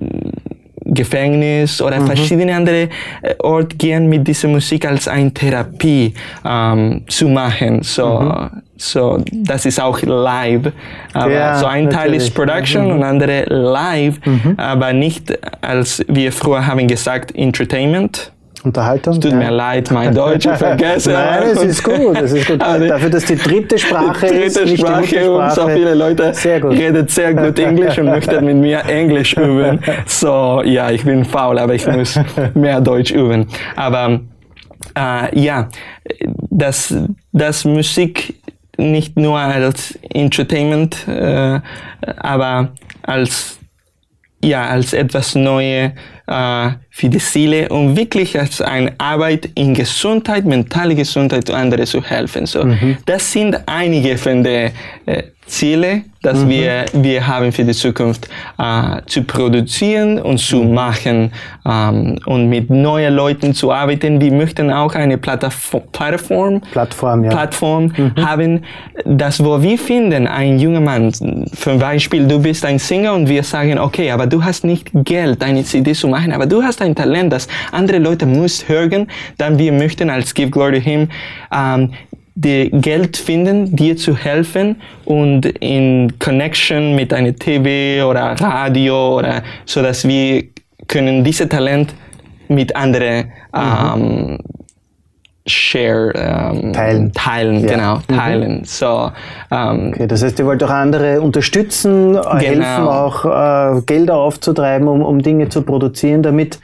[0.84, 2.88] Gefängnis oder verschiedene andere
[3.22, 6.14] äh, Orte gehen mit dieser Musik als eine Therapie
[6.44, 7.82] ähm, zu machen.
[7.82, 10.72] So, so, das ist auch live.
[11.12, 12.30] Aber Ja, so ein Teil ist natürlich.
[12.30, 12.34] Mhm.
[12.34, 14.18] Production und andere live,
[14.56, 18.32] aber nicht als wir früher haben gesagt Entertainment.
[18.64, 19.20] Unterhaltung.
[19.20, 19.36] Tut ja.
[19.36, 21.12] mir leid, mein Deutsch, ich vergesse.
[21.12, 22.60] Nein, es ist gut, es ist gut.
[22.62, 26.34] Die- Dafür, dass die dritte Sprache ist, dritte nicht die Sprache und so viele Leute
[26.34, 26.72] Sehr gut.
[26.72, 29.80] reden sehr gut Englisch und möchten mit mir Englisch üben.
[30.06, 32.18] So, ja, ich bin faul, aber ich muss
[32.54, 33.46] mehr Deutsch üben.
[33.76, 34.20] Aber
[34.96, 35.68] äh, ja,
[36.50, 36.94] dass,
[37.32, 38.34] dass Musik
[38.76, 41.60] nicht nur als Entertainment, äh,
[42.16, 42.68] aber
[43.02, 43.59] als
[44.42, 45.92] ja, als etwas Neues
[46.26, 51.84] äh, für die Seele und wirklich als eine Arbeit in Gesundheit, mentale Gesundheit und andere
[51.84, 52.46] zu helfen.
[52.46, 52.60] So,
[53.06, 54.70] Das sind einige von den
[55.06, 58.28] äh, Ziele, dass wir, wir haben für die Zukunft
[58.58, 61.32] äh, zu produzieren und zu machen
[61.66, 64.20] ähm, und mit neuen Leuten zu arbeiten.
[64.20, 67.30] Wir möchten auch eine Plattform, Plattform Plattform, ja.
[67.30, 68.64] Plattform haben,
[69.04, 73.42] das wo wir finden, ein junger Mann, zum Beispiel, du bist ein Sänger und wir
[73.42, 76.94] sagen, okay, aber du hast nicht Geld, eine CD zu machen, aber du hast ein
[76.94, 81.08] Talent, das andere Leute müssen hören, dann wir möchten als Give Glory to Him
[81.52, 81.92] ähm,
[82.42, 89.42] die Geld finden, dir zu helfen und in Connection mit einer TV oder Radio oder
[89.66, 90.44] so, dass wir
[90.88, 91.94] können diese Talent
[92.48, 94.38] mit anderen ähm,
[95.46, 97.12] share ähm, Teilen.
[97.12, 97.72] teilen Ja.
[97.72, 99.10] genau teilen so
[99.50, 104.88] ähm, Okay, das heißt, ihr wollt auch andere unterstützen, äh, helfen auch äh, Gelder aufzutreiben,
[104.88, 106.58] um, um Dinge zu produzieren, damit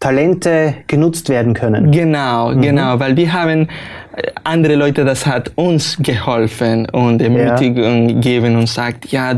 [0.00, 1.90] Talente genutzt werden können.
[1.90, 3.68] Genau, genau, weil wir haben
[4.14, 9.34] äh, andere Leute, das hat uns geholfen und Ermutigung gegeben und sagt, ja,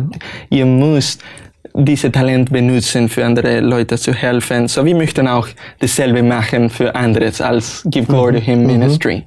[0.51, 1.23] ihr müsst
[1.75, 4.67] diese Talent benutzen, für andere Leute zu helfen.
[4.67, 5.47] So, wir möchten auch
[5.79, 9.25] dasselbe machen für andere als Give Glory to Him Ministry.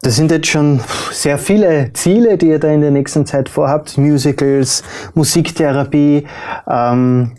[0.00, 0.80] Das sind jetzt schon
[1.10, 3.98] sehr viele Ziele, die ihr da in der nächsten Zeit vorhabt.
[3.98, 4.82] Musicals,
[5.14, 6.26] Musiktherapie.
[6.70, 7.32] Ähm,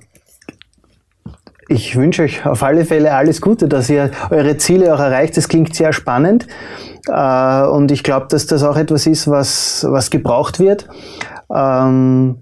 [1.70, 5.38] ich wünsche euch auf alle Fälle alles Gute, dass ihr eure Ziele auch erreicht.
[5.38, 6.48] Das klingt sehr spannend.
[7.08, 10.88] Äh, und ich glaube, dass das auch etwas ist, was, was gebraucht wird.
[11.54, 12.40] Ähm,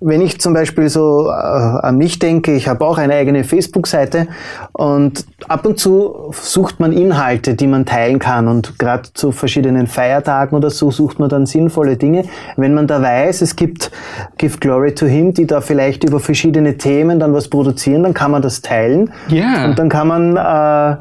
[0.00, 4.28] wenn ich zum Beispiel so äh, an mich denke, ich habe auch eine eigene Facebook-Seite
[4.72, 9.86] und ab und zu sucht man Inhalte, die man teilen kann und gerade zu verschiedenen
[9.86, 12.24] Feiertagen oder so sucht man dann sinnvolle Dinge.
[12.56, 13.90] Wenn man da weiß, es gibt
[14.36, 18.30] Give Glory to Him, die da vielleicht über verschiedene Themen dann was produzieren, dann kann
[18.30, 19.64] man das teilen Ja.
[19.64, 20.96] und dann kann man äh,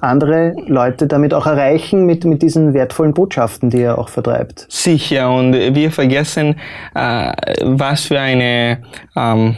[0.00, 4.66] andere Leute damit auch erreichen mit, mit diesen wertvollen Botschaften, die er auch vertreibt.
[4.68, 6.56] Sicher, und wir vergessen,
[6.94, 7.32] äh,
[7.62, 8.78] was für eine
[9.16, 9.56] ähm,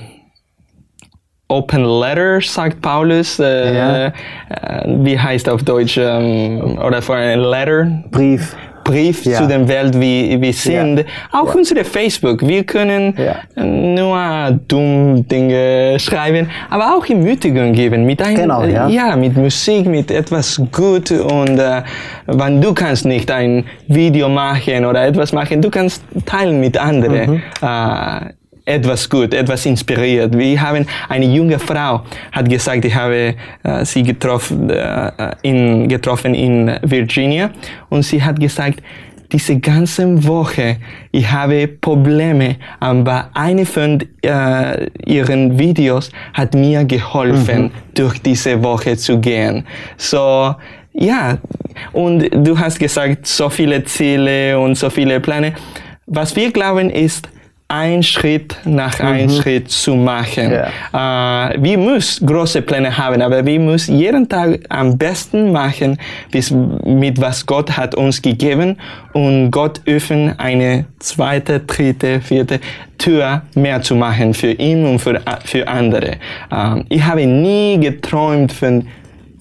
[1.49, 3.39] Open Letter, sagt Paulus.
[3.39, 4.07] Äh, Ja.
[4.07, 4.13] äh,
[5.05, 5.99] wie heißt auf Deutsch?
[5.99, 8.03] Ähm, oder für ein Letter?
[8.11, 8.57] Brief.
[8.85, 9.39] Brief Ja.
[9.39, 11.05] zu der Welt, wie wir sind.
[11.31, 12.47] Auch unsere Facebook.
[12.47, 13.63] Wir können Ja.
[13.65, 18.89] nur dumm Dinge schreiben, aber auch Ermutigung geben mit ein, Genau, ja.
[18.89, 21.83] ja, mit Musik, mit etwas gut und äh,
[22.27, 27.43] wenn du kannst nicht ein Video machen oder etwas machen, du kannst teilen mit anderen.
[27.61, 28.33] Äh,
[28.65, 30.37] etwas gut, etwas inspiriert.
[30.37, 35.11] Wir haben eine junge Frau, hat gesagt, ich habe äh, sie getroffen, äh,
[35.43, 37.51] in, getroffen in Virginia
[37.89, 38.81] und sie hat gesagt,
[39.33, 40.77] diese ganze Woche,
[41.11, 48.97] ich habe Probleme, aber eine von äh, ihren Videos hat mir geholfen, durch diese Woche
[48.97, 49.65] zu gehen.
[49.97, 50.55] So,
[50.93, 51.39] ja,
[51.93, 55.55] und du hast gesagt, so viele Ziele und so viele Pläne.
[56.07, 57.29] Was wir glauben ist,
[57.73, 60.53] ein Schritt nach ein Schritt zu machen.
[60.53, 65.97] Äh, wir müssen große Pläne haben, aber wir müssen jeden Tag am besten machen,
[66.31, 68.77] bis, mit was Gott hat uns gegeben
[69.15, 72.61] und Gott öffnet eine zweite, dritte, vierte
[72.99, 76.17] Tür mehr zu machen für ihn und für, für andere.
[76.53, 78.87] Ähm, ich habe nie geträumt von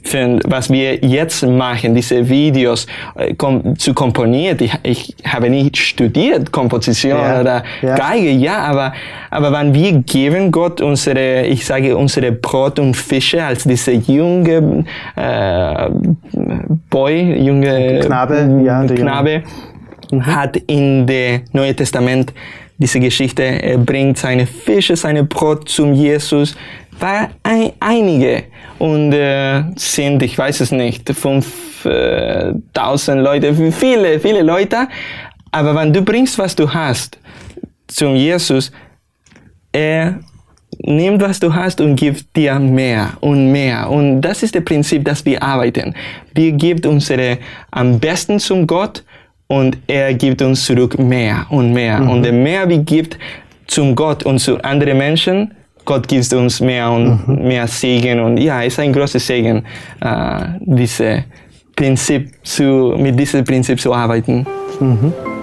[0.03, 4.57] für was wir jetzt machen, diese Videos äh, kom zu komponieren.
[4.59, 7.95] Ich, ich habe nicht studiert Komposition Ja, oder ja.
[7.95, 8.93] Geige, ja, aber,
[9.29, 14.85] aber wenn wir geben Gott unsere, ich sage, unsere Brot und Fische als diese junge
[15.15, 15.89] äh,
[16.89, 19.11] Boy, junge Knabe, ja, der Junge.
[19.11, 19.43] Knabe,
[20.21, 22.33] hat in dem Neuen Testament
[22.77, 26.55] diese Geschichte, er bringt seine Fische, seine Brot zum Jesus,
[26.99, 28.43] war ein, einige
[28.81, 34.87] und äh, sind, ich weiß es nicht, 5000 Leute, viele, viele Leute,
[35.51, 37.19] aber wenn du bringst, was du hast,
[37.87, 38.71] zum Jesus,
[39.71, 40.19] er
[40.79, 43.87] nimmt, was du hast und gibt dir mehr und mehr.
[43.87, 45.93] Und das ist das Prinzip, das wir arbeiten.
[46.33, 47.37] Wir geben unsere
[47.69, 49.03] am besten zum Gott
[49.45, 52.01] und er gibt uns zurück mehr und mehr.
[52.01, 53.19] Und je mehr wir gibt
[53.67, 55.53] zum Gott und zu anderen Menschen,
[55.85, 58.19] Gott gibt uns mehr und mehr Segen.
[58.19, 59.65] Und ja, es ist ein großes Segen,
[59.99, 61.25] äh, diese
[61.75, 64.45] Prinzip zu, mit diesem Prinzip zu arbeiten.
[64.79, 65.40] Thank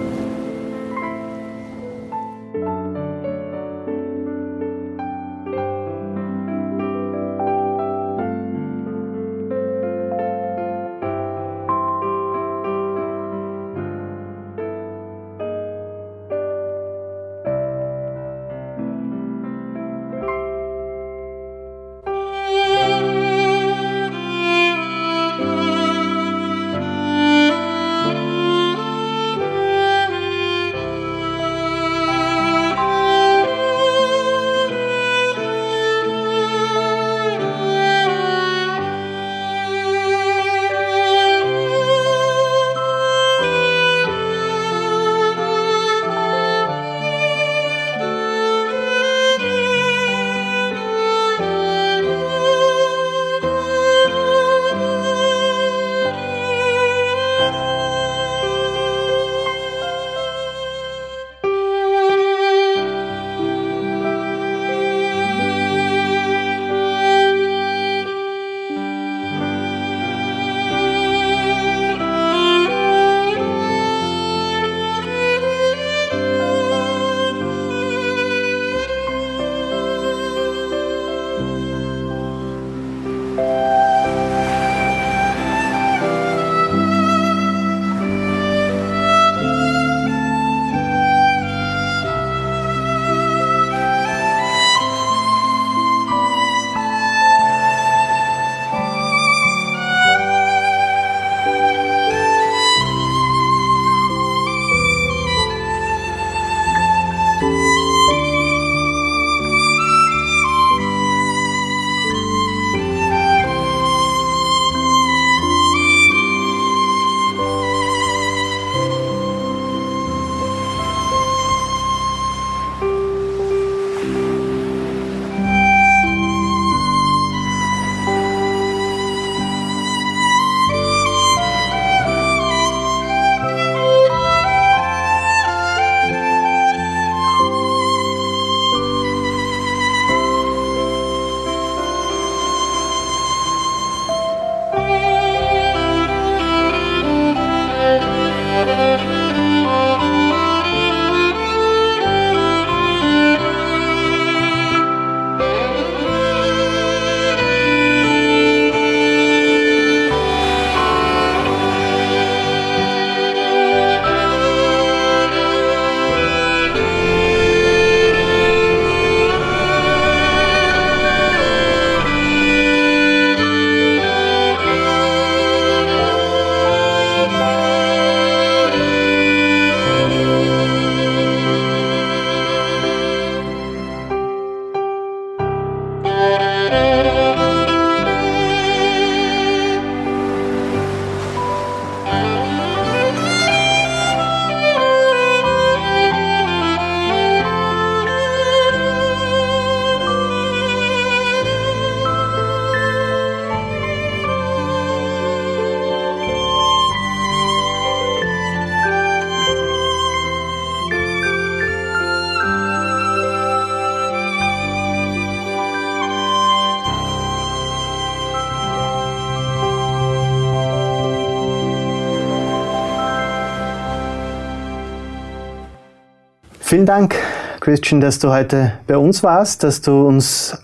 [226.68, 227.14] Vielen Dank,
[227.60, 230.54] Christian, dass du heute bei uns warst, dass du uns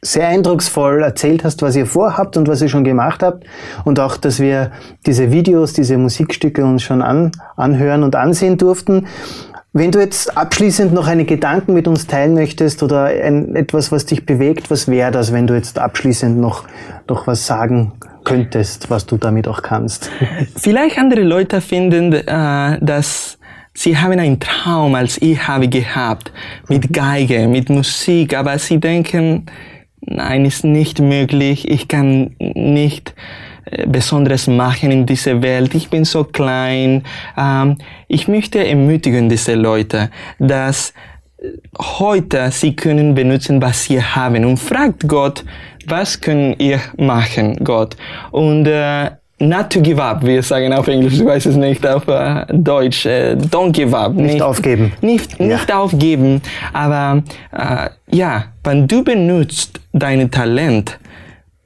[0.00, 3.44] sehr eindrucksvoll erzählt hast, was ihr vorhabt und was ihr schon gemacht habt
[3.84, 4.72] und auch, dass wir
[5.04, 9.06] diese Videos, diese Musikstücke uns schon an, anhören und ansehen durften.
[9.74, 14.06] Wenn du jetzt abschließend noch einen Gedanken mit uns teilen möchtest oder ein, etwas, was
[14.06, 16.64] dich bewegt, was wäre das, wenn du jetzt abschließend noch,
[17.06, 17.92] noch was sagen
[18.24, 20.10] könntest, was du damit auch kannst?
[20.56, 23.37] Vielleicht andere Leute finden, äh, dass
[23.78, 26.32] Sie haben einen Traum, als ich habe gehabt,
[26.68, 29.46] mit Geige, mit Musik, aber sie denken,
[30.00, 33.14] nein, ist nicht möglich, ich kann nicht
[33.66, 35.76] äh, Besonderes machen in dieser Welt.
[35.76, 37.04] Ich bin so klein.
[37.36, 40.10] Ähm, ich möchte ermutigen diese Leute,
[40.40, 40.92] dass
[41.40, 41.46] äh,
[41.78, 45.44] heute sie können benutzen, was sie haben und fragt Gott,
[45.86, 47.96] was können ihr machen, Gott?
[48.32, 49.10] Und äh,
[49.40, 53.06] not to give up, wir sagen auf Englisch, ich weiß es nicht auf äh, Deutsch,
[53.06, 54.14] äh, don't give up.
[54.14, 54.92] Nicht, nicht aufgeben.
[55.00, 55.78] Nicht, nicht ja.
[55.78, 57.22] aufgeben, aber
[57.52, 60.98] äh, ja, wenn du benutzt dein Talent,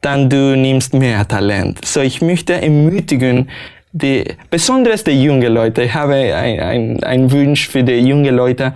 [0.01, 1.85] dann du nimmst mehr Talent.
[1.85, 3.49] So ich möchte ermutigen,
[3.93, 8.73] die, besonders die jungen Leute, ich habe ein, ein, Wunsch für die jungen Leute,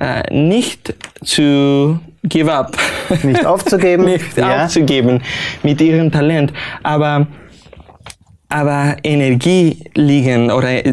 [0.00, 0.92] äh, nicht
[1.24, 2.76] zu give up.
[3.22, 4.04] Nicht aufzugeben.
[4.12, 4.64] nicht ja.
[4.64, 5.22] aufzugeben
[5.62, 7.26] mit ihrem Talent, aber
[8.48, 10.84] aber Energie liegen oder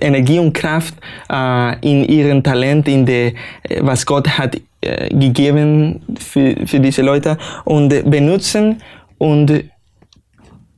[0.00, 0.94] Energie und Kraft
[1.30, 3.32] äh, in ihrem Talent, in der,
[3.80, 8.80] was Gott hat äh, gegeben für, für diese Leute und benutzen
[9.18, 9.64] und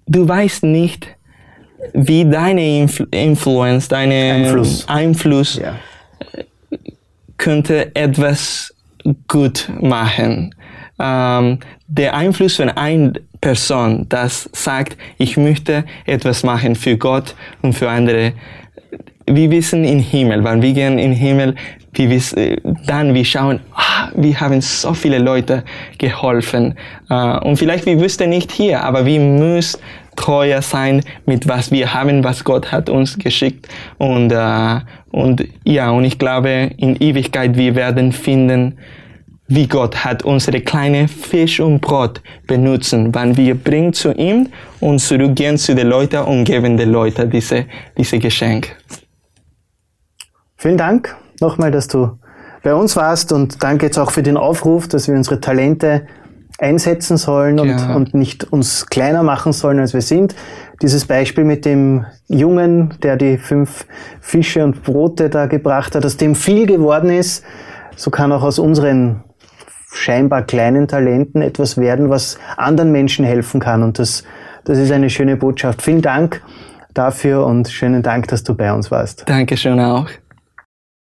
[0.07, 1.07] du weißt nicht,
[1.93, 5.75] wie deine Influ Influence, deine Einfluss, Einfluss ja.
[7.37, 8.75] könnte etwas
[9.29, 10.55] gut machen.
[10.99, 13.13] Ähm, der Einfluss von einer
[13.43, 18.35] Person, das sagt, ich möchte etwas machen für Gott und für andere.
[19.27, 21.57] Wir wissen im Himmel, wenn wir gehen im Himmel,
[21.93, 25.65] wir wissen, dann wir schauen, ah, wir haben so viele Leute
[25.99, 26.75] geholfen.
[27.11, 29.81] Uh, und vielleicht wir wüssten nicht hier, aber wir müssen
[30.15, 33.69] treuer sein mit was wir haben, was Gott hat uns geschickt.
[33.99, 34.81] Und, uh,
[35.11, 38.79] und ja, und ich glaube, in Ewigkeit wir werden finden,
[39.55, 44.49] wie Gott hat unsere kleine Fisch und Brot benutzen, wann wir bringen zu ihm
[44.81, 47.67] und zurückgehen zu den Leuten und geben den Leuten diese,
[47.99, 48.75] diese Geschenk.
[50.57, 52.19] Vielen Dank nochmal, dass du
[52.63, 56.07] bei uns warst und danke jetzt auch für den Aufruf, dass wir unsere Talente
[56.59, 57.95] einsetzen sollen und, ja.
[57.95, 60.35] und nicht uns kleiner machen sollen, als wir sind.
[60.81, 63.85] Dieses Beispiel mit dem Jungen, der die fünf
[64.21, 67.45] Fische und Brote da gebracht hat, aus dem viel geworden ist,
[67.97, 69.25] so kann auch aus unseren
[69.93, 73.83] scheinbar kleinen Talenten etwas werden, was anderen Menschen helfen kann.
[73.83, 74.25] Und das,
[74.65, 75.83] das ist eine schöne Botschaft.
[75.83, 76.43] Vielen Dank
[76.95, 79.29] dafür und schönen Dank, dass du bei uns warst.
[79.29, 80.09] Dankeschön auch.